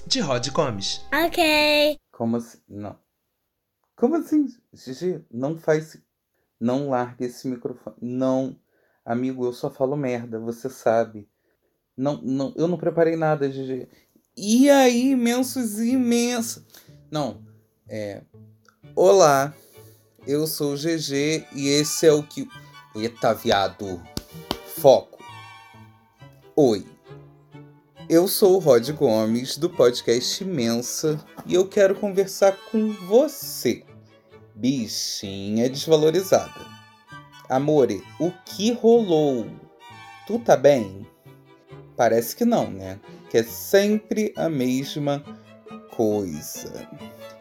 De 0.07 0.21
Rod 0.21 0.49
Gomes. 0.50 1.00
Ok. 1.12 1.97
Como 2.11 2.37
assim? 2.37 2.59
Não. 2.69 2.99
Como 3.97 4.16
assim? 4.16 4.47
Gigi, 4.73 5.25
não 5.31 5.57
faz. 5.57 5.97
Não 6.61 6.90
largue 6.90 7.25
esse 7.25 7.47
microfone. 7.49 7.97
Não. 8.00 8.57
Amigo, 9.04 9.45
eu 9.45 9.52
só 9.52 9.71
falo 9.71 9.97
merda, 9.97 10.38
você 10.38 10.69
sabe. 10.69 11.28
Não, 11.97 12.21
não, 12.23 12.52
eu 12.57 12.66
não 12.69 12.76
preparei 12.76 13.16
nada, 13.16 13.50
Gigi. 13.50 13.88
E 14.37 14.69
aí, 14.71 15.11
imensos 15.11 15.78
e 15.78 15.92
imensos. 15.92 16.64
Não. 17.12 17.42
É. 17.87 18.23
Olá, 18.97 19.52
eu 20.26 20.47
sou 20.47 20.73
o 20.73 20.76
GG 20.76 21.47
e 21.54 21.69
esse 21.69 22.07
é 22.07 22.12
o 22.12 22.23
que. 22.23 22.49
Eita, 22.97 23.35
viado. 23.35 24.02
Foco. 24.78 25.23
Oi. 26.57 26.87
Eu 28.09 28.26
sou 28.26 28.57
o 28.57 28.59
Rod 28.59 28.88
Gomes 28.92 29.59
do 29.59 29.69
podcast 29.69 30.42
Imensa 30.42 31.23
e 31.45 31.52
eu 31.52 31.69
quero 31.69 31.95
conversar 31.95 32.57
com 32.71 32.95
você, 33.07 33.85
bichinha 34.54 35.69
desvalorizada. 35.69 36.66
Amore, 37.47 38.02
o 38.19 38.31
que 38.47 38.73
rolou? 38.73 39.47
Tu 40.26 40.38
tá 40.38 40.57
bem? 40.57 41.07
Parece 41.95 42.35
que 42.35 42.47
não, 42.47 42.71
né? 42.71 42.99
Que 43.28 43.37
é 43.37 43.42
sempre 43.42 44.33
a 44.35 44.49
mesma 44.49 45.23
coisa. 45.97 46.89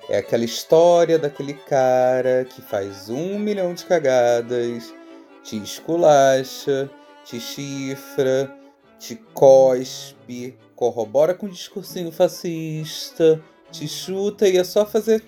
É 0.10 0.18
aquela 0.18 0.44
história 0.44 1.18
daquele 1.18 1.54
cara 1.54 2.46
que 2.46 2.62
faz 2.62 3.10
um 3.10 3.40
milhão 3.40 3.74
de 3.74 3.86
cagadas, 3.86 4.94
te 5.44 5.58
esculacha, 5.58 6.90
te 7.26 7.40
chifra, 7.40 8.54
te 9.00 9.16
cospe, 9.34 10.58
corrobora 10.76 11.34
com 11.34 11.48
um 11.48 11.50
discursinho 11.50 12.12
fascista, 12.12 13.42
te 13.72 13.88
chuta 13.88 14.48
e 14.48 14.58
é 14.58 14.64
só 14.64 14.86
fazer. 14.86 15.24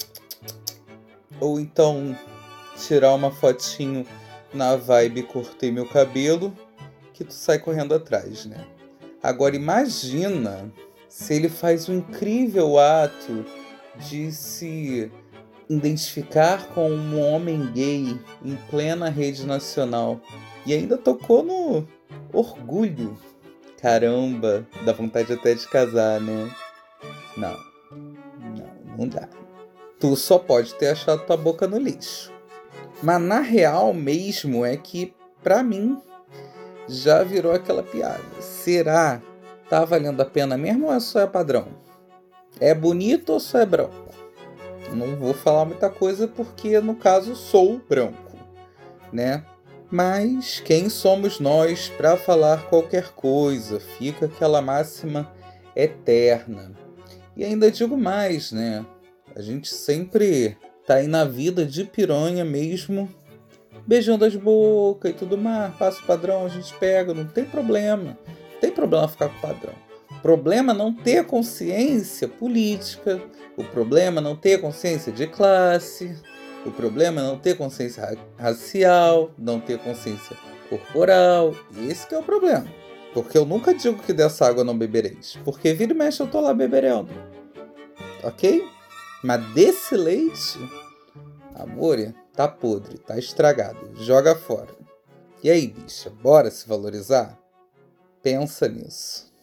Ou 1.39 1.60
então 1.60 2.18
tirar 2.77 3.13
uma 3.13 3.32
fotinho 3.32 4.06
na 4.53 4.75
vibe 4.75 5.24
cortei 5.24 5.72
meu 5.72 5.88
cabelo 5.88 6.53
que 7.13 7.24
tu 7.24 7.34
sai 7.34 7.58
correndo 7.60 7.94
atrás, 7.94 8.46
né? 8.46 8.65
Agora 9.22 9.56
imagina 9.56 10.72
se 11.13 11.36
ele 11.36 11.48
faz 11.48 11.88
um 11.88 11.98
incrível 12.00 12.79
ato 12.79 13.46
de 14.10 14.32
se 14.32 15.12
identificar 15.70 16.70
com 16.70 16.89
um 16.89 17.22
homem 17.22 17.72
gay 17.72 18.20
em 18.43 18.55
plena 18.72 19.10
rede 19.10 19.46
nacional 19.46 20.20
e 20.65 20.74
ainda 20.74 20.98
tocou 20.98 21.43
no 21.43 21.88
orgulho. 22.34 23.15
Caramba, 23.79 24.67
dá 24.84 24.91
vontade 24.91 25.32
até 25.32 25.53
de 25.53 25.67
casar, 25.67 26.20
né? 26.20 26.51
Não, 27.38 27.55
não, 28.58 28.98
não 28.98 29.08
dá. 29.08 29.29
Tu 30.00 30.15
só 30.15 30.39
pode 30.39 30.74
ter 30.74 30.88
achado 30.88 31.27
tua 31.27 31.38
boca 31.38 31.67
no 31.67 31.77
lixo. 31.77 32.34
Mas 33.03 33.22
na 33.22 33.39
real 33.39 33.93
mesmo 33.93 34.65
é 34.65 34.75
que, 34.77 35.13
pra 35.43 35.62
mim, 35.62 35.96
já 36.89 37.24
virou 37.24 37.51
aquela 37.51 37.84
piada. 37.84 38.41
Será 38.41 39.22
Tá 39.74 39.84
valendo 39.86 40.22
a 40.22 40.25
pena 40.25 40.56
mesmo 40.56 40.86
ou 40.86 40.94
é 40.94 41.00
só 41.00 41.22
é 41.22 41.25
padrão? 41.25 41.70
É 42.60 42.75
bonito 42.75 43.34
ou 43.34 43.39
só 43.39 43.58
é 43.58 43.65
branco? 43.65 44.13
Não 44.94 45.15
vou 45.15 45.34
falar 45.34 45.65
muita 45.65 45.89
coisa 45.89 46.27
porque, 46.27 46.80
no 46.80 46.94
caso, 46.94 47.36
sou 47.36 47.82
branco, 47.89 48.38
né? 49.12 49.44
Mas 49.89 50.60
quem 50.60 50.89
somos 50.89 51.39
nós 51.39 51.89
para 51.89 52.15
falar 52.15 52.70
qualquer 52.70 53.15
coisa? 53.15 53.80
Fica 53.80 54.27
aquela 54.27 54.62
máxima 54.62 55.34
eterna. 55.75 56.72
E 57.36 57.44
ainda 57.44 57.72
digo 57.72 57.98
mais, 57.98 58.51
né? 58.51 58.86
A 59.36 59.42
gente 59.42 59.74
sempre 59.74 60.56
tá 60.86 60.98
aí 60.98 61.08
na 61.08 61.25
vida 61.25 61.65
de 61.65 61.84
piranha 61.84 62.46
mesmo, 62.46 63.10
beijando 63.88 64.24
as 64.24 64.36
bocas 64.36 65.10
e 65.10 65.15
tudo 65.15 65.36
mais, 65.36 65.74
passo 65.77 66.06
padrão, 66.06 66.46
a 66.46 66.50
gente 66.50 66.72
pega, 66.75 67.12
não 67.12 67.25
tem 67.25 67.44
problema 67.44 68.15
tem 68.63 68.72
problema 68.72 69.10
ficar 69.10 69.27
com 69.27 69.36
o 69.36 69.41
padrão. 69.41 69.74
O 70.10 70.22
problema 70.22 70.72
é 70.72 70.75
não 70.75 70.93
ter 70.93 71.25
consciência 71.25 72.29
política, 72.29 73.22
o 73.58 73.63
problema 73.65 74.22
é 74.22 74.24
não 74.24 74.38
ter 74.38 74.62
consciência 74.62 75.12
de 75.12 75.27
classe, 75.27 76.17
o 76.65 76.72
problema 76.72 77.20
é 77.20 77.24
não 77.25 77.38
ter 77.38 77.58
consciência 77.58 78.17
racial, 78.38 79.32
não 79.38 79.60
ter 79.60 79.79
consciência 79.79 80.38
corporal. 80.70 81.53
Esse 81.89 82.08
que 82.08 82.15
é 82.15 82.17
o 82.17 82.24
problema. 82.24 82.65
Porque 83.13 83.38
eu 83.38 83.46
nunca 83.46 83.74
digo 83.74 84.01
que 84.01 84.13
dessa 84.13 84.48
água 84.48 84.63
não 84.63 84.77
bebereis. 84.77 85.38
Porque 85.43 85.74
vira 85.74 85.91
e 85.91 85.96
mexe 85.96 86.24
eu 86.24 86.27
tô 86.27 86.39
lá 86.39 86.53
beberendo. 86.53 87.10
Ok? 88.24 88.65
Mas 89.22 89.46
desse 89.53 89.98
leite, 89.98 90.58
amor, 91.53 91.98
tá 92.34 92.48
podre, 92.48 92.98
tá 92.98 93.20
estragado. 93.20 93.91
Joga 93.96 94.36
fora. 94.36 94.74
E 95.43 95.51
aí, 95.51 95.67
bicha, 95.67 96.10
bora 96.10 96.50
se 96.50 96.65
valorizar? 96.65 97.42
Pensa 98.24 98.70
nisso. 98.70 99.34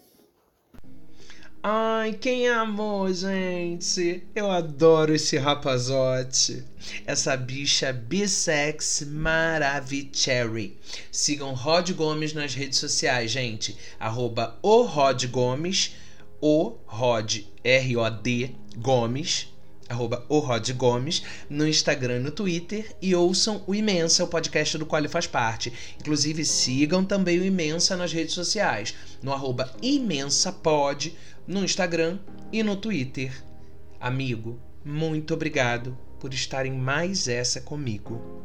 Ai, 1.62 2.14
quem 2.14 2.48
amou, 2.48 3.12
gente? 3.12 4.26
Eu 4.34 4.50
adoro 4.50 5.14
esse 5.14 5.36
rapazote. 5.36 6.64
Essa 7.04 7.36
bicha 7.36 7.92
bissex 7.92 9.02
maravicherry. 9.06 10.78
Sigam 11.12 11.52
Rod 11.52 11.90
Gomes 11.90 12.32
nas 12.32 12.54
redes 12.54 12.78
sociais, 12.78 13.30
gente. 13.30 13.76
Arroba 13.98 14.58
o 14.62 14.84
Rod 14.84 15.26
Gomes, 15.26 15.96
o 16.40 16.78
Rod, 16.86 17.40
R-O-D 17.62 18.56
Gomes, 18.78 19.48
arroba 19.90 20.24
o 20.28 20.38
Rod 20.38 20.70
Gomes, 20.72 21.22
no 21.48 21.66
Instagram 21.66 22.16
e 22.16 22.20
no 22.20 22.30
Twitter, 22.30 22.94
e 23.02 23.14
ouçam 23.14 23.62
o 23.66 23.74
Imensa, 23.74 24.24
o 24.24 24.28
podcast 24.28 24.78
do 24.78 24.86
qual 24.86 25.00
ele 25.00 25.08
faz 25.08 25.26
parte. 25.26 25.72
Inclusive, 25.98 26.44
sigam 26.44 27.04
também 27.04 27.38
o 27.40 27.44
Imensa 27.44 27.96
nas 27.96 28.12
redes 28.12 28.34
sociais, 28.34 28.94
no 29.20 29.32
arroba 29.32 29.74
ImensaPod, 29.82 31.14
no 31.46 31.64
Instagram 31.64 32.18
e 32.52 32.62
no 32.62 32.76
Twitter. 32.76 33.32
Amigo, 34.00 34.60
muito 34.84 35.34
obrigado 35.34 35.98
por 36.20 36.32
estarem 36.32 36.72
mais 36.72 37.26
essa 37.26 37.60
comigo. 37.60 38.39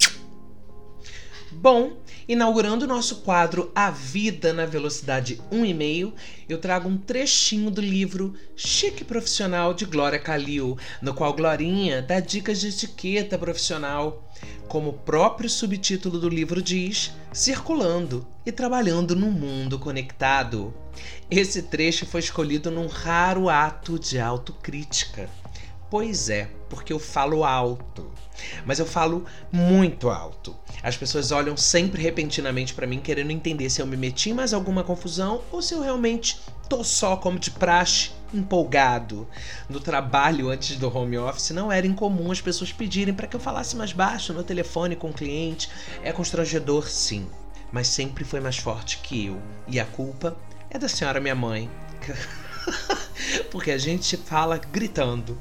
Bom, 1.58 1.94
inaugurando 2.28 2.84
o 2.84 2.88
nosso 2.88 3.22
quadro 3.22 3.72
A 3.74 3.90
Vida 3.90 4.52
na 4.52 4.66
Velocidade 4.66 5.42
1,5, 5.50 6.12
eu 6.50 6.58
trago 6.58 6.90
um 6.90 6.98
trechinho 6.98 7.72
do 7.72 7.80
livro 7.80 8.36
Chique 8.58 9.06
Profissional 9.06 9.74
de 9.74 9.86
Glória 9.86 10.20
Calil, 10.20 10.78
no 11.02 11.14
qual 11.14 11.34
Glorinha 11.34 12.02
dá 12.02 12.20
dicas 12.20 12.60
de 12.60 12.68
etiqueta 12.68 13.38
profissional. 13.38 14.30
Como 14.68 14.90
o 14.90 14.94
próprio 14.94 15.50
subtítulo 15.50 16.20
do 16.20 16.28
livro 16.28 16.62
diz, 16.62 17.14
circulando 17.32 18.28
e 18.46 18.52
trabalhando 18.52 19.16
num 19.16 19.32
mundo 19.32 19.80
conectado. 19.80 20.74
Esse 21.32 21.64
trecho 21.64 22.06
foi 22.06 22.20
escolhido 22.20 22.70
num 22.70 22.88
raro 22.88 23.50
ato 23.50 23.98
de 23.98 24.20
autocrítica. 24.20 25.30
Pois 25.96 26.30
é, 26.30 26.50
porque 26.70 26.92
eu 26.92 27.00
falo 27.00 27.46
alto. 27.46 28.12
Mas 28.66 28.80
eu 28.80 28.86
falo 28.86 29.24
muito 29.50 30.10
alto. 30.10 30.54
As 30.84 30.98
pessoas 30.98 31.32
olham 31.32 31.56
sempre 31.56 32.02
repentinamente 32.04 32.74
para 32.74 32.86
mim, 32.86 33.00
querendo 33.00 33.32
entender 33.32 33.70
se 33.70 33.82
eu 33.82 33.88
me 33.88 33.96
meti 33.96 34.32
em 34.32 34.34
mais 34.34 34.54
alguma 34.54 34.84
confusão 34.84 35.42
ou 35.54 35.62
se 35.62 35.74
eu 35.74 35.82
realmente 35.82 36.38
tô 36.68 36.84
só 36.84 37.16
como 37.16 37.40
de 37.40 37.50
praxe, 37.50 38.12
empolgado. 38.34 39.26
No 39.70 39.80
trabalho 39.80 40.50
antes 40.50 40.76
do 40.76 40.94
home 40.94 41.18
office 41.18 41.52
não 41.52 41.72
era 41.72 41.88
incomum 41.88 42.30
as 42.30 42.42
pessoas 42.42 42.74
pedirem 42.74 43.14
para 43.14 43.26
que 43.26 43.38
eu 43.38 43.40
falasse 43.40 43.78
mais 43.78 43.94
baixo 43.94 44.34
no 44.34 44.44
telefone 44.44 44.98
com 44.98 45.12
o 45.12 45.14
cliente. 45.14 45.70
É 46.04 46.12
constrangedor, 46.12 46.90
sim, 46.90 47.26
mas 47.72 47.88
sempre 47.88 48.26
foi 48.26 48.42
mais 48.42 48.58
forte 48.58 48.98
que 48.98 49.28
eu. 49.28 49.42
E 49.66 49.80
a 49.80 49.86
culpa 49.86 50.36
é 50.70 50.78
da 50.78 50.90
senhora 50.90 51.22
minha 51.22 51.36
mãe. 51.36 51.72
porque 53.46 53.72
a 53.72 53.78
gente 53.78 54.18
fala 54.18 54.58
gritando. 54.58 55.38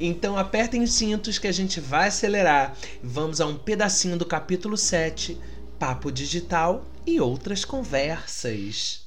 Então 0.00 0.38
apertem 0.38 0.82
os 0.82 0.92
cintos 0.92 1.38
que 1.38 1.46
a 1.46 1.52
gente 1.52 1.80
vai 1.80 2.08
acelerar. 2.08 2.74
Vamos 3.02 3.40
a 3.40 3.46
um 3.46 3.56
pedacinho 3.56 4.16
do 4.16 4.24
capítulo 4.24 4.76
7, 4.76 5.38
Papo 5.78 6.10
Digital 6.10 6.84
e 7.06 7.20
outras 7.20 7.64
conversas. 7.64 9.02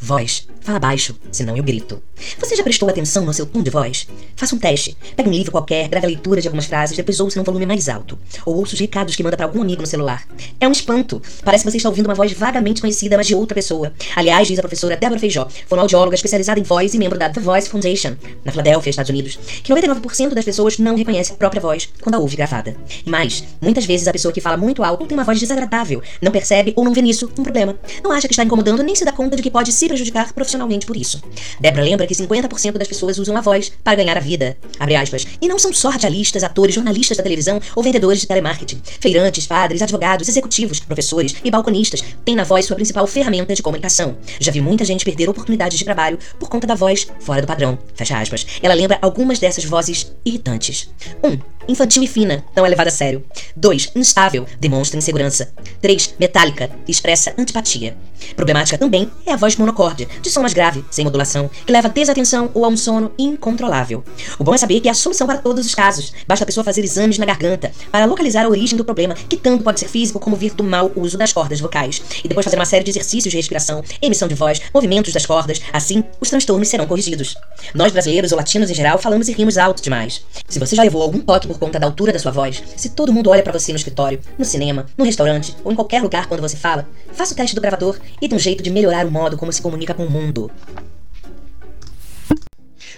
Voz. 0.00 0.46
Fala 0.64 0.78
baixo, 0.78 1.14
senão 1.30 1.54
eu 1.54 1.62
grito. 1.62 2.02
Você 2.38 2.56
já 2.56 2.62
prestou 2.62 2.88
atenção 2.88 3.22
no 3.22 3.34
seu 3.34 3.44
tom 3.44 3.62
de 3.62 3.68
voz? 3.68 4.08
Faça 4.34 4.54
um 4.54 4.58
teste. 4.58 4.96
Pegue 5.14 5.28
um 5.28 5.32
livro 5.32 5.52
qualquer, 5.52 5.88
grave 5.88 6.06
a 6.06 6.08
leitura 6.08 6.40
de 6.40 6.48
algumas 6.48 6.64
frases, 6.64 6.96
depois 6.96 7.20
ouça 7.20 7.38
num 7.38 7.44
volume 7.44 7.66
mais 7.66 7.86
alto. 7.86 8.18
Ou 8.46 8.56
ouça 8.56 8.72
os 8.72 8.80
recados 8.80 9.14
que 9.14 9.22
manda 9.22 9.36
para 9.36 9.44
algum 9.44 9.60
amigo 9.60 9.82
no 9.82 9.86
celular. 9.86 10.26
É 10.58 10.66
um 10.66 10.72
espanto. 10.72 11.20
Parece 11.44 11.64
que 11.64 11.70
você 11.70 11.76
está 11.76 11.90
ouvindo 11.90 12.06
uma 12.06 12.14
voz 12.14 12.32
vagamente 12.32 12.80
conhecida, 12.80 13.14
mas 13.18 13.26
de 13.26 13.34
outra 13.34 13.54
pessoa. 13.54 13.92
Aliás, 14.16 14.48
diz 14.48 14.58
a 14.58 14.62
professora 14.62 14.96
Débora 14.96 15.20
Feijó, 15.20 15.46
fonoaudióloga 15.66 16.14
especializada 16.14 16.58
em 16.58 16.62
voz 16.62 16.94
e 16.94 16.98
membro 16.98 17.18
da 17.18 17.28
The 17.28 17.42
Voice 17.42 17.68
Foundation, 17.68 18.16
na 18.42 18.50
Filadélfia, 18.50 18.88
Estados 18.88 19.10
Unidos, 19.10 19.38
que 19.62 19.70
99% 19.70 20.32
das 20.32 20.46
pessoas 20.46 20.78
não 20.78 20.96
reconhece 20.96 21.34
a 21.34 21.36
própria 21.36 21.60
voz 21.60 21.90
quando 22.00 22.14
a 22.14 22.18
ouve 22.18 22.36
gravada. 22.36 22.74
E 23.04 23.10
mais, 23.10 23.44
muitas 23.60 23.84
vezes 23.84 24.08
a 24.08 24.12
pessoa 24.12 24.32
que 24.32 24.40
fala 24.40 24.56
muito 24.56 24.82
alto 24.82 25.04
tem 25.04 25.14
uma 25.14 25.24
voz 25.24 25.38
desagradável, 25.38 26.02
não 26.22 26.32
percebe 26.32 26.72
ou 26.74 26.86
não 26.86 26.94
vê 26.94 27.02
nisso 27.02 27.30
um 27.38 27.42
problema. 27.42 27.76
Não 28.02 28.10
acha 28.10 28.26
que 28.26 28.32
está 28.32 28.44
incomodando 28.44 28.82
nem 28.82 28.94
se 28.94 29.04
dá 29.04 29.12
conta 29.12 29.36
de 29.36 29.42
que 29.42 29.50
pode 29.50 29.70
se 29.70 29.86
prejudicar 29.88 30.32
profissionalmente 30.32 30.53
por 30.86 30.96
isso. 30.96 31.22
Débora 31.60 31.82
lembra 31.82 32.06
que 32.06 32.14
50% 32.14 32.72
das 32.72 32.88
pessoas 32.88 33.18
usam 33.18 33.36
a 33.36 33.40
voz 33.40 33.72
para 33.82 33.96
ganhar 33.96 34.16
a 34.16 34.20
vida. 34.20 34.56
Aspas. 35.00 35.26
E 35.40 35.48
não 35.48 35.58
são 35.58 35.72
só 35.72 35.90
radialistas, 35.90 36.44
atores, 36.44 36.74
jornalistas 36.74 37.16
da 37.16 37.22
televisão 37.22 37.60
ou 37.74 37.82
vendedores 37.82 38.20
de 38.20 38.26
telemarketing. 38.26 38.80
Feirantes, 39.00 39.46
padres, 39.46 39.82
advogados, 39.82 40.28
executivos, 40.28 40.80
professores 40.80 41.34
e 41.42 41.50
balconistas 41.50 42.02
têm 42.24 42.36
na 42.36 42.44
voz 42.44 42.66
sua 42.66 42.76
principal 42.76 43.06
ferramenta 43.06 43.54
de 43.54 43.62
comunicação. 43.62 44.16
Já 44.38 44.52
vi 44.52 44.60
muita 44.60 44.84
gente 44.84 45.04
perder 45.04 45.28
oportunidades 45.28 45.78
de 45.78 45.84
trabalho 45.84 46.18
por 46.38 46.48
conta 46.48 46.66
da 46.66 46.74
voz 46.74 47.06
fora 47.20 47.40
do 47.40 47.46
padrão. 47.46 47.78
Fecha 47.94 48.18
aspas. 48.18 48.46
Ela 48.62 48.74
lembra 48.74 48.98
algumas 49.02 49.38
dessas 49.38 49.64
vozes 49.64 50.12
irritantes. 50.24 50.90
1. 51.22 51.28
Um, 51.28 51.38
infantil 51.68 52.02
e 52.02 52.06
fina, 52.06 52.44
não 52.54 52.64
é 52.64 52.68
levada 52.68 52.88
a 52.88 52.92
sério. 52.92 53.24
2. 53.56 53.92
Instável, 53.94 54.46
demonstra 54.60 54.98
insegurança. 54.98 55.52
3. 55.80 56.14
Metálica, 56.18 56.70
expressa 56.86 57.34
antipatia. 57.38 57.96
Problemática 58.36 58.78
também 58.78 59.10
é 59.26 59.32
a 59.32 59.36
voz 59.36 59.56
monocórdia, 59.56 60.08
de 60.22 60.30
som 60.30 60.40
mais 60.40 60.54
grave, 60.54 60.84
sem 60.90 61.04
modulação, 61.04 61.50
que 61.66 61.72
leva 61.72 61.88
a 61.88 61.90
desatenção 61.90 62.50
ou 62.54 62.64
a 62.64 62.68
um 62.68 62.76
sono 62.76 63.12
incontrolável. 63.18 64.02
O 64.38 64.44
bom 64.44 64.54
é 64.54 64.58
saber 64.58 64.80
que 64.80 64.88
a 64.88 64.94
solução 64.94 65.26
para 65.26 65.38
todos 65.38 65.66
os 65.66 65.74
casos. 65.74 66.12
Basta 66.26 66.44
a 66.44 66.46
pessoa 66.46 66.64
fazer 66.64 66.82
exames 66.82 67.18
na 67.18 67.26
garganta 67.26 67.72
para 67.90 68.06
localizar 68.06 68.46
a 68.46 68.48
origem 68.48 68.76
do 68.76 68.84
problema, 68.84 69.14
que 69.14 69.36
tanto 69.36 69.62
pode 69.62 69.80
ser 69.80 69.88
físico 69.88 70.18
como 70.18 70.36
vir 70.36 70.54
do 70.54 70.64
mau 70.64 70.90
uso 70.96 71.18
das 71.18 71.32
cordas 71.32 71.60
vocais. 71.60 72.02
E 72.22 72.28
depois 72.28 72.44
fazer 72.44 72.56
uma 72.56 72.64
série 72.64 72.84
de 72.84 72.90
exercícios 72.90 73.30
de 73.30 73.36
respiração, 73.36 73.82
emissão 74.00 74.28
de 74.28 74.34
voz, 74.34 74.60
movimentos 74.72 75.12
das 75.12 75.26
cordas. 75.26 75.60
Assim, 75.72 76.02
os 76.20 76.30
transtornos 76.30 76.68
serão 76.68 76.86
corrigidos. 76.86 77.36
Nós 77.74 77.92
brasileiros 77.92 78.32
ou 78.32 78.38
latinos 78.38 78.70
em 78.70 78.74
geral 78.74 78.98
falamos 78.98 79.28
e 79.28 79.32
rimos 79.32 79.58
alto 79.58 79.82
demais. 79.82 80.24
Se 80.48 80.58
você 80.58 80.76
já 80.76 80.82
levou 80.82 81.02
algum 81.02 81.20
toque 81.20 81.46
por 81.54 81.60
conta 81.60 81.78
da 81.78 81.86
altura 81.86 82.12
da 82.12 82.18
sua 82.18 82.32
voz, 82.32 82.62
se 82.76 82.90
todo 82.90 83.12
mundo 83.12 83.30
olha 83.30 83.42
para 83.42 83.52
você 83.52 83.70
no 83.70 83.78
escritório, 83.78 84.20
no 84.36 84.44
cinema, 84.44 84.86
no 84.98 85.04
restaurante 85.04 85.56
ou 85.62 85.70
em 85.70 85.76
qualquer 85.76 86.02
lugar 86.02 86.26
quando 86.26 86.40
você 86.40 86.56
fala, 86.56 86.88
faça 87.12 87.32
o 87.32 87.36
teste 87.36 87.54
do 87.54 87.60
gravador 87.60 87.98
e 88.20 88.26
dê 88.26 88.34
um 88.34 88.38
jeito 88.38 88.62
de 88.62 88.70
melhorar 88.70 89.06
o 89.06 89.10
modo 89.10 89.36
como 89.36 89.52
se 89.52 89.62
comunica 89.62 89.94
com 89.94 90.04
o 90.04 90.10
mundo. 90.10 90.50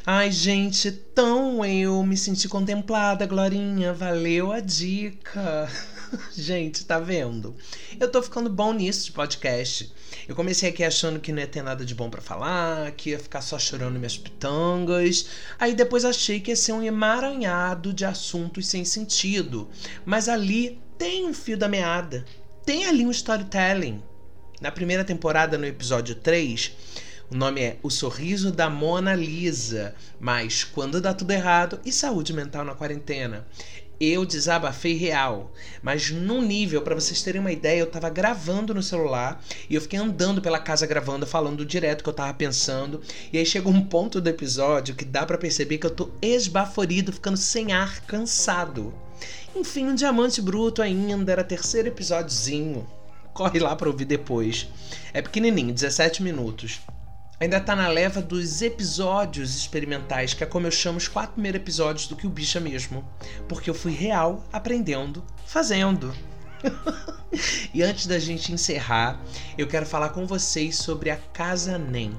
Ai, 0.08 0.30
gente, 0.30 0.90
tão 0.92 1.64
eu 1.64 2.02
me 2.04 2.16
senti 2.16 2.48
contemplada, 2.48 3.26
Glorinha. 3.26 3.92
Valeu 3.92 4.52
a 4.52 4.60
dica. 4.60 5.68
gente, 6.32 6.84
tá 6.84 7.00
vendo? 7.00 7.56
Eu 7.98 8.08
tô 8.08 8.22
ficando 8.22 8.48
bom 8.48 8.72
nisso 8.72 9.06
de 9.06 9.12
podcast. 9.12 9.92
Eu 10.28 10.34
comecei 10.34 10.68
aqui 10.68 10.82
achando 10.82 11.20
que 11.20 11.30
não 11.30 11.38
ia 11.38 11.46
ter 11.46 11.62
nada 11.62 11.84
de 11.84 11.94
bom 11.94 12.10
para 12.10 12.20
falar, 12.20 12.90
que 12.92 13.10
ia 13.10 13.18
ficar 13.18 13.40
só 13.40 13.58
chorando 13.58 13.96
minhas 13.96 14.18
pitangas. 14.18 15.26
Aí 15.56 15.72
depois 15.72 16.04
achei 16.04 16.40
que 16.40 16.50
ia 16.50 16.56
ser 16.56 16.72
um 16.72 16.82
emaranhado 16.82 17.92
de 17.92 18.04
assuntos 18.04 18.66
sem 18.66 18.84
sentido. 18.84 19.68
Mas 20.04 20.28
ali 20.28 20.80
tem 20.98 21.26
um 21.26 21.32
fio 21.32 21.56
da 21.56 21.68
meada. 21.68 22.24
Tem 22.64 22.86
ali 22.86 23.06
um 23.06 23.10
storytelling. 23.12 24.02
Na 24.60 24.72
primeira 24.72 25.04
temporada, 25.04 25.56
no 25.56 25.64
episódio 25.64 26.16
3, 26.16 26.72
o 27.30 27.36
nome 27.36 27.60
é 27.60 27.76
O 27.82 27.90
Sorriso 27.90 28.50
da 28.50 28.68
Mona 28.68 29.14
Lisa, 29.14 29.94
mas 30.18 30.64
Quando 30.64 31.00
Dá 31.00 31.14
Tudo 31.14 31.30
Errado 31.30 31.80
e 31.84 31.92
Saúde 31.92 32.32
Mental 32.32 32.64
na 32.64 32.74
Quarentena. 32.74 33.46
Eu 34.00 34.26
desabafei 34.26 34.94
real, 34.94 35.52
mas 35.82 36.10
num 36.10 36.42
nível, 36.42 36.82
para 36.82 36.94
vocês 36.94 37.22
terem 37.22 37.40
uma 37.40 37.52
ideia, 37.52 37.80
eu 37.80 37.86
tava 37.86 38.10
gravando 38.10 38.74
no 38.74 38.82
celular 38.82 39.42
e 39.70 39.74
eu 39.74 39.80
fiquei 39.80 39.98
andando 39.98 40.42
pela 40.42 40.58
casa 40.58 40.86
gravando, 40.86 41.26
falando 41.26 41.64
direto 41.64 42.00
o 42.00 42.04
que 42.04 42.10
eu 42.10 42.14
tava 42.14 42.34
pensando. 42.34 43.00
E 43.32 43.38
aí 43.38 43.46
chega 43.46 43.68
um 43.68 43.82
ponto 43.82 44.20
do 44.20 44.28
episódio 44.28 44.94
que 44.94 45.04
dá 45.04 45.24
para 45.24 45.38
perceber 45.38 45.78
que 45.78 45.86
eu 45.86 45.90
tô 45.90 46.10
esbaforido, 46.20 47.12
ficando 47.12 47.36
sem 47.36 47.72
ar, 47.72 48.00
cansado. 48.02 48.92
Enfim, 49.54 49.86
um 49.86 49.94
diamante 49.94 50.42
bruto 50.42 50.82
ainda, 50.82 51.32
era 51.32 51.42
terceiro 51.42 51.88
episódiozinho 51.88 52.86
corre 53.36 53.58
lá 53.58 53.76
para 53.76 53.88
ouvir 53.88 54.06
depois. 54.06 54.66
É 55.12 55.20
pequenininho, 55.20 55.72
17 55.72 56.22
minutos. 56.22 56.80
Ainda 57.38 57.60
tá 57.60 57.76
na 57.76 57.86
leva 57.88 58.22
dos 58.22 58.62
episódios 58.62 59.54
experimentais, 59.54 60.32
que 60.32 60.42
é 60.42 60.46
como 60.46 60.66
eu 60.66 60.70
chamo 60.70 60.96
os 60.96 61.06
quatro 61.06 61.32
primeiros 61.32 61.60
episódios 61.60 62.06
do 62.06 62.16
que 62.16 62.26
o 62.26 62.30
bicha 62.30 62.58
mesmo. 62.58 63.06
Porque 63.46 63.68
eu 63.68 63.74
fui 63.74 63.92
real 63.92 64.42
aprendendo, 64.50 65.22
fazendo. 65.44 66.14
e 67.74 67.82
antes 67.82 68.06
da 68.06 68.18
gente 68.18 68.54
encerrar, 68.54 69.20
eu 69.58 69.66
quero 69.66 69.84
falar 69.84 70.08
com 70.10 70.26
vocês 70.26 70.76
sobre 70.76 71.10
a 71.10 71.18
Casa 71.34 71.76
NEM, 71.76 72.18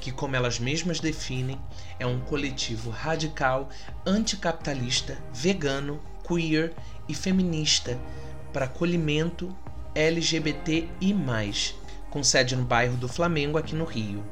que, 0.00 0.10
como 0.10 0.34
elas 0.34 0.58
mesmas 0.58 0.98
definem, 0.98 1.60
é 2.00 2.04
um 2.06 2.18
coletivo 2.18 2.90
radical, 2.90 3.68
anticapitalista, 4.04 5.16
vegano, 5.32 6.02
queer 6.26 6.74
e 7.08 7.14
feminista 7.14 7.96
para 8.52 8.64
acolhimento 8.64 9.56
LGBTI+, 9.94 11.14
com 12.10 12.24
sede 12.24 12.56
no 12.56 12.64
bairro 12.64 12.96
do 12.96 13.08
Flamengo, 13.08 13.58
aqui 13.58 13.76
no 13.76 13.84
Rio. 13.84 14.24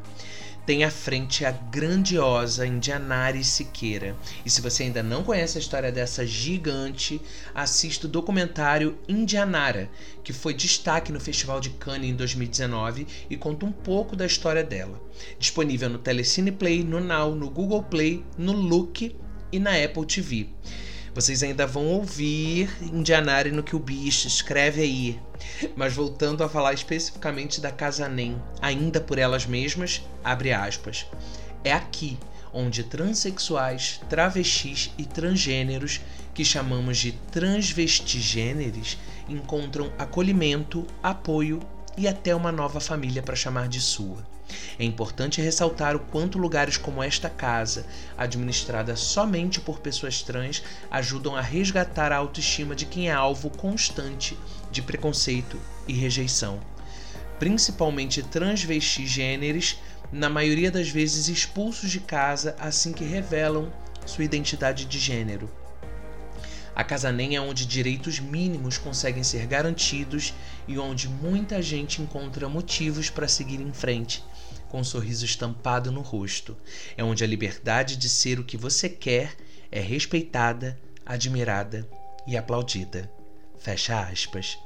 Tem 0.66 0.82
à 0.82 0.90
frente 0.90 1.44
a 1.44 1.50
grandiosa 1.50 2.66
Indianari 2.66 3.44
Siqueira. 3.44 4.16
E 4.46 4.50
se 4.50 4.62
você 4.62 4.84
ainda 4.84 5.02
não 5.02 5.22
conhece 5.22 5.58
a 5.58 5.60
história 5.60 5.92
dessa 5.92 6.26
gigante, 6.26 7.20
assista 7.54 8.06
o 8.06 8.10
documentário 8.10 8.98
Indianara, 9.06 9.90
que 10.22 10.32
foi 10.32 10.54
destaque 10.54 11.12
no 11.12 11.20
Festival 11.20 11.60
de 11.60 11.68
Cannes 11.68 12.08
em 12.08 12.14
2019 12.14 13.06
e 13.28 13.36
conta 13.36 13.66
um 13.66 13.72
pouco 13.72 14.16
da 14.16 14.24
história 14.24 14.64
dela. 14.64 14.98
Disponível 15.38 15.90
no 15.90 15.98
Telecine 15.98 16.50
Play, 16.50 16.82
no 16.82 16.98
Now, 16.98 17.34
no 17.34 17.50
Google 17.50 17.82
Play, 17.82 18.24
no 18.38 18.52
Look 18.52 19.14
e 19.52 19.58
na 19.58 19.72
Apple 19.72 20.06
TV. 20.06 20.48
Vocês 21.14 21.44
ainda 21.44 21.64
vão 21.64 21.86
ouvir 21.86 22.68
Indianari 22.82 23.52
no 23.52 23.62
que 23.62 23.76
o 23.76 23.78
bicho 23.78 24.26
escreve 24.26 24.82
aí. 24.82 25.20
Mas 25.76 25.94
voltando 25.94 26.42
a 26.42 26.48
falar 26.48 26.72
especificamente 26.72 27.60
da 27.60 27.70
Casa 27.70 28.08
Nem, 28.08 28.36
ainda 28.60 29.00
por 29.00 29.16
elas 29.16 29.46
mesmas, 29.46 30.02
abre 30.24 30.52
aspas. 30.52 31.06
É 31.62 31.72
aqui 31.72 32.18
onde 32.52 32.82
transexuais, 32.82 34.00
travestis 34.08 34.90
e 34.98 35.04
transgêneros, 35.04 36.00
que 36.34 36.44
chamamos 36.44 36.98
de 36.98 37.12
transvestigêneres, 37.30 38.98
encontram 39.28 39.92
acolhimento, 39.96 40.84
apoio 41.00 41.60
e 41.96 42.08
até 42.08 42.34
uma 42.34 42.50
nova 42.50 42.80
família 42.80 43.22
para 43.22 43.36
chamar 43.36 43.68
de 43.68 43.80
sua. 43.80 44.33
É 44.78 44.84
importante 44.84 45.40
ressaltar 45.40 45.96
o 45.96 46.00
quanto 46.00 46.38
lugares 46.38 46.76
como 46.76 47.02
esta 47.02 47.28
casa, 47.30 47.86
administrada 48.16 48.96
somente 48.96 49.60
por 49.60 49.80
pessoas 49.80 50.22
trans, 50.22 50.62
ajudam 50.90 51.36
a 51.36 51.40
resgatar 51.40 52.12
a 52.12 52.16
autoestima 52.16 52.74
de 52.74 52.86
quem 52.86 53.08
é 53.08 53.12
alvo 53.12 53.50
constante 53.50 54.36
de 54.70 54.82
preconceito 54.82 55.60
e 55.86 55.92
rejeição. 55.92 56.60
Principalmente 57.38 58.22
transvestigêneres, 58.22 59.78
na 60.12 60.28
maioria 60.28 60.70
das 60.70 60.88
vezes 60.88 61.28
expulsos 61.28 61.90
de 61.90 62.00
casa 62.00 62.54
assim 62.58 62.92
que 62.92 63.04
revelam 63.04 63.72
sua 64.06 64.24
identidade 64.24 64.84
de 64.84 64.98
gênero. 64.98 65.50
A 66.74 66.82
casa 66.82 67.12
nem 67.12 67.36
é 67.36 67.40
onde 67.40 67.66
direitos 67.66 68.18
mínimos 68.18 68.76
conseguem 68.78 69.22
ser 69.22 69.46
garantidos 69.46 70.34
e 70.66 70.76
onde 70.76 71.08
muita 71.08 71.62
gente 71.62 72.02
encontra 72.02 72.48
motivos 72.48 73.08
para 73.08 73.28
seguir 73.28 73.60
em 73.60 73.72
frente, 73.72 74.24
com 74.74 74.80
um 74.80 74.84
sorriso 74.84 75.24
estampado 75.24 75.92
no 75.92 76.00
rosto. 76.00 76.56
É 76.96 77.04
onde 77.04 77.22
a 77.22 77.26
liberdade 77.28 77.96
de 77.96 78.08
ser 78.08 78.40
o 78.40 78.44
que 78.44 78.56
você 78.56 78.88
quer 78.88 79.36
é 79.70 79.78
respeitada, 79.78 80.76
admirada 81.06 81.88
e 82.26 82.36
aplaudida. 82.36 83.08
Fecha 83.56 84.00
aspas. 84.00 84.58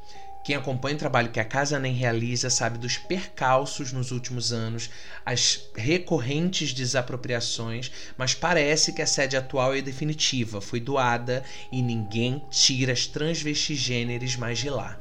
Quem 0.49 0.57
acompanha 0.57 0.97
o 0.97 0.99
trabalho 0.99 1.29
que 1.29 1.39
a 1.39 1.45
Casa 1.45 1.79
Nem 1.79 1.93
realiza 1.93 2.49
sabe 2.49 2.79
dos 2.79 2.97
percalços 2.97 3.93
nos 3.93 4.11
últimos 4.11 4.51
anos, 4.51 4.89
as 5.27 5.69
recorrentes 5.77 6.73
desapropriações, 6.73 7.93
mas 8.17 8.33
parece 8.33 8.95
que 8.95 9.03
a 9.03 9.07
sede 9.07 9.37
atual 9.37 9.75
é 9.75 9.83
definitiva, 9.83 10.59
foi 10.63 10.81
doada 10.81 11.45
e 11.71 11.83
ninguém 11.83 12.43
tira 12.51 12.95
as 12.95 13.07
transvestigêneres 13.07 14.37
mais 14.37 14.59
de 14.59 14.71
lá. 14.71 14.99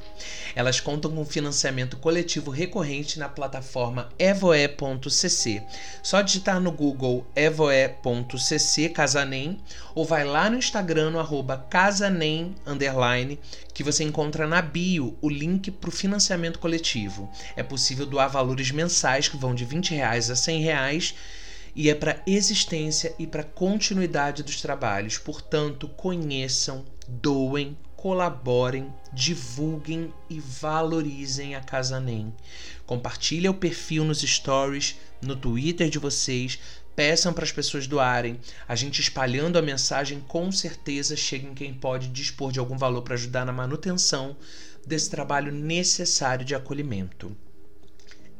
Elas 0.54 0.80
contam 0.80 1.10
com 1.12 1.24
financiamento 1.24 1.96
coletivo 1.96 2.50
recorrente 2.50 3.18
na 3.18 3.30
plataforma 3.30 4.10
evoe.cc. 4.18 5.62
Só 6.02 6.20
digitar 6.20 6.60
no 6.60 6.72
Google 6.72 7.26
evoe.cc 7.34 8.90
Casanem 8.90 9.58
ou 9.94 10.04
vai 10.04 10.24
lá 10.24 10.50
no 10.50 10.58
Instagram 10.58 11.08
no 11.08 11.18
arroba 11.18 11.64
casanem, 11.70 12.54
que 13.78 13.84
você 13.84 14.02
encontra 14.02 14.44
na 14.44 14.60
bio 14.60 15.16
o 15.20 15.28
link 15.28 15.70
para 15.70 15.88
o 15.88 15.92
financiamento 15.92 16.58
coletivo. 16.58 17.30
É 17.54 17.62
possível 17.62 18.04
doar 18.04 18.28
valores 18.28 18.72
mensais 18.72 19.28
que 19.28 19.36
vão 19.36 19.54
de 19.54 19.64
20 19.64 19.94
reais 19.94 20.28
a 20.30 20.34
100 20.34 20.62
reais 20.62 21.14
e 21.76 21.88
é 21.88 21.94
para 21.94 22.20
existência 22.26 23.14
e 23.20 23.24
para 23.24 23.44
continuidade 23.44 24.42
dos 24.42 24.60
trabalhos. 24.60 25.16
Portanto, 25.16 25.86
conheçam, 25.90 26.84
doem, 27.06 27.78
colaborem, 27.94 28.92
divulguem 29.12 30.12
e 30.28 30.40
valorizem 30.40 31.54
a 31.54 31.60
Casa 31.60 32.00
NEM. 32.00 32.34
Compartilhe 32.84 33.48
o 33.48 33.54
perfil 33.54 34.04
nos 34.04 34.22
stories, 34.22 34.96
no 35.22 35.36
Twitter 35.36 35.88
de 35.88 36.00
vocês, 36.00 36.58
peçam 36.98 37.32
para 37.32 37.44
as 37.44 37.52
pessoas 37.52 37.86
doarem. 37.86 38.40
A 38.66 38.74
gente 38.74 39.00
espalhando 39.00 39.56
a 39.56 39.62
mensagem 39.62 40.18
com 40.18 40.50
certeza 40.50 41.14
chega 41.14 41.46
em 41.46 41.54
quem 41.54 41.72
pode 41.72 42.08
dispor 42.08 42.50
de 42.50 42.58
algum 42.58 42.76
valor 42.76 43.02
para 43.02 43.14
ajudar 43.14 43.46
na 43.46 43.52
manutenção 43.52 44.36
desse 44.84 45.08
trabalho 45.08 45.52
necessário 45.52 46.44
de 46.44 46.56
acolhimento. 46.56 47.36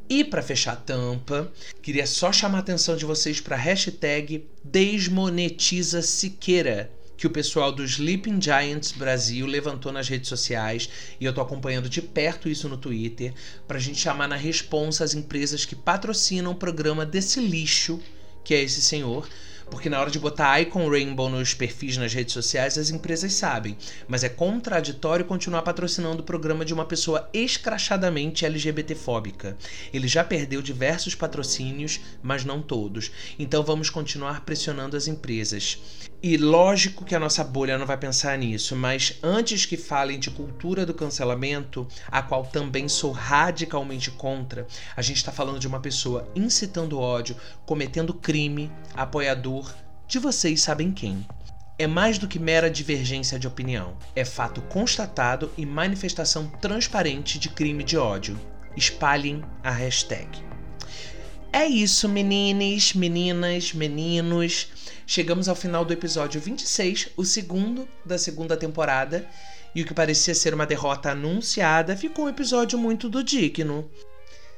E 0.09 0.25
para 0.25 0.41
fechar 0.41 0.73
a 0.73 0.75
tampa, 0.75 1.49
queria 1.81 2.05
só 2.05 2.33
chamar 2.33 2.57
a 2.57 2.59
atenção 2.59 2.97
de 2.97 3.05
vocês 3.05 3.39
para 3.39 3.55
a 3.55 3.59
hashtag 3.59 4.45
Desmonetiza 4.61 6.01
Siqueira, 6.01 6.91
que 7.15 7.27
o 7.27 7.29
pessoal 7.29 7.71
do 7.71 7.85
Sleeping 7.85 8.41
Giants 8.41 8.91
Brasil 8.91 9.45
levantou 9.45 9.93
nas 9.93 10.09
redes 10.09 10.27
sociais 10.27 10.89
e 11.17 11.23
eu 11.23 11.31
tô 11.31 11.39
acompanhando 11.39 11.87
de 11.87 12.01
perto 12.01 12.49
isso 12.49 12.67
no 12.67 12.75
Twitter 12.75 13.33
para 13.65 13.77
a 13.77 13.81
gente 13.81 14.01
chamar 14.01 14.27
na 14.27 14.35
responsa 14.35 15.05
as 15.05 15.13
empresas 15.13 15.63
que 15.63 15.77
patrocinam 15.77 16.51
o 16.51 16.55
programa 16.55 17.05
desse 17.05 17.39
lixo 17.39 18.01
que 18.43 18.53
é 18.53 18.61
esse 18.61 18.81
senhor, 18.81 19.27
porque 19.69 19.89
na 19.89 19.99
hora 19.99 20.09
de 20.09 20.19
botar 20.19 20.59
Icon 20.59 20.89
Rainbow 20.89 21.29
nos 21.29 21.53
perfis 21.53 21.95
nas 21.97 22.13
redes 22.13 22.33
sociais, 22.33 22.77
as 22.77 22.89
empresas 22.89 23.33
sabem, 23.33 23.77
mas 24.07 24.23
é 24.23 24.29
contraditório 24.29 25.25
continuar 25.25 25.61
patrocinando 25.61 26.21
o 26.21 26.25
programa 26.25 26.65
de 26.65 26.73
uma 26.73 26.85
pessoa 26.85 27.29
escrachadamente 27.33 28.45
LGBTfóbica. 28.45 29.55
Ele 29.93 30.07
já 30.07 30.23
perdeu 30.23 30.61
diversos 30.61 31.15
patrocínios, 31.15 31.99
mas 32.21 32.43
não 32.43 32.61
todos. 32.61 33.11
Então 33.37 33.63
vamos 33.63 33.89
continuar 33.89 34.43
pressionando 34.43 34.97
as 34.97 35.07
empresas. 35.07 36.08
E 36.21 36.35
lógico 36.35 37.05
que 37.05 37.15
a 37.15 37.19
nossa 37.19 37.45
bolha 37.45 37.77
não 37.77 37.85
vai 37.85 37.95
pensar 37.95 38.37
nisso, 38.37 38.75
mas 38.75 39.17
antes 39.23 39.65
que 39.65 39.77
falem 39.77 40.19
de 40.19 40.29
cultura 40.29 40.85
do 40.85 40.93
cancelamento, 40.93 41.87
a 42.07 42.21
qual 42.21 42.45
também 42.45 42.89
sou 42.89 43.13
radicalmente 43.13 44.11
contra, 44.11 44.67
a 44.97 45.01
gente 45.01 45.15
está 45.15 45.31
falando 45.31 45.59
de 45.59 45.67
uma 45.67 45.79
pessoa 45.79 46.29
incitando 46.35 46.99
ódio, 46.99 47.37
cometendo 47.65 48.13
crime, 48.13 48.69
apoiador 48.93 49.73
de 50.09 50.19
vocês 50.19 50.61
sabem 50.61 50.91
quem. 50.91 51.25
É 51.77 51.87
mais 51.87 52.17
do 52.17 52.27
que 52.27 52.37
mera 52.37 52.69
divergência 52.69 53.39
de 53.39 53.47
opinião, 53.47 53.95
é 54.13 54.25
fato 54.25 54.61
constatado 54.63 55.49
e 55.57 55.65
manifestação 55.65 56.47
transparente 56.59 57.39
de 57.39 57.47
crime 57.47 57.81
de 57.81 57.97
ódio. 57.97 58.37
Espalhem 58.75 59.41
a 59.63 59.71
hashtag. 59.71 60.49
É 61.51 61.65
isso, 61.65 62.07
meninas, 62.07 62.93
meninas, 62.93 63.73
meninos. 63.73 64.67
Chegamos 65.11 65.49
ao 65.49 65.55
final 65.55 65.83
do 65.83 65.91
episódio 65.91 66.39
26, 66.39 67.09
o 67.17 67.25
segundo 67.25 67.89
da 68.05 68.15
segunda 68.15 68.55
temporada, 68.55 69.27
e 69.73 69.81
o 69.81 69.85
que 69.87 69.91
parecia 69.91 70.35
ser 70.35 70.53
uma 70.53 70.67
derrota 70.67 71.09
anunciada 71.09 71.97
ficou 71.97 72.25
um 72.25 72.29
episódio 72.29 72.77
muito 72.77 73.09
do 73.09 73.23
digno. 73.23 73.89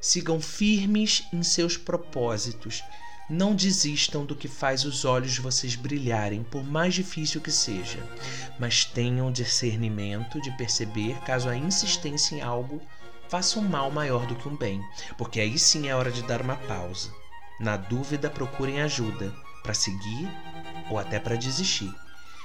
Sigam 0.02 0.42
firmes 0.42 1.24
em 1.32 1.42
seus 1.42 1.78
propósitos. 1.78 2.84
Não 3.30 3.56
desistam 3.56 4.26
do 4.26 4.36
que 4.36 4.50
faz 4.50 4.84
os 4.84 5.06
olhos 5.06 5.32
de 5.32 5.40
vocês 5.40 5.76
brilharem, 5.76 6.44
por 6.44 6.66
mais 6.66 6.96
difícil 6.96 7.40
que 7.40 7.50
seja, 7.50 8.06
mas 8.60 8.84
tenham 8.84 9.32
discernimento 9.32 10.42
de 10.42 10.52
perceber 10.58 11.18
caso 11.22 11.48
a 11.48 11.56
insistência 11.56 12.36
em 12.36 12.42
algo 12.42 12.82
faça 13.30 13.58
um 13.58 13.64
mal 13.64 13.90
maior 13.90 14.28
do 14.28 14.36
que 14.36 14.50
um 14.50 14.58
bem, 14.58 14.84
porque 15.18 15.40
aí 15.40 15.58
sim 15.58 15.88
é 15.88 15.96
hora 15.96 16.12
de 16.12 16.24
dar 16.24 16.42
uma 16.42 16.58
pausa. 16.58 17.10
Na 17.58 17.78
dúvida, 17.78 18.30
procurem 18.30 18.82
ajuda 18.82 19.34
para 19.62 19.74
seguir 19.74 20.30
ou 20.90 20.98
até 20.98 21.20
para 21.20 21.36
desistir. 21.36 21.94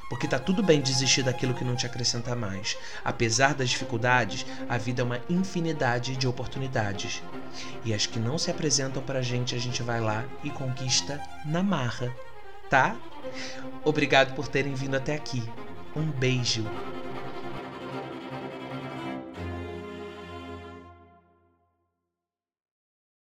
Porque 0.09 0.29
tá 0.29 0.39
tudo 0.39 0.63
bem 0.63 0.81
desistir 0.81 1.25
daquilo 1.25 1.55
que 1.55 1.65
não 1.65 1.75
te 1.75 1.85
acrescenta 1.85 2.37
mais. 2.37 2.77
Apesar 3.05 3.55
das 3.55 3.71
dificuldades, 3.71 4.47
a 4.69 4.79
vida 4.79 5.03
é 5.03 5.05
uma 5.05 5.21
infinidade 5.29 6.17
de 6.17 6.29
oportunidades. 6.29 7.23
E 7.85 7.93
as 7.93 8.07
que 8.07 8.21
não 8.21 8.39
se 8.39 8.51
apresentam 8.51 9.03
pra 9.03 9.23
gente, 9.23 9.55
a 9.55 9.59
gente 9.59 9.83
vai 9.83 10.01
lá 10.01 10.25
e 10.45 10.51
conquista 10.51 11.21
na 11.45 11.63
marra, 11.63 12.15
tá? 12.71 12.95
Obrigado 13.85 14.35
por 14.35 14.47
terem 14.47 14.75
vindo 14.75 14.97
até 14.97 15.15
aqui. 15.15 15.43
Um 15.95 16.05
beijo 16.05 16.65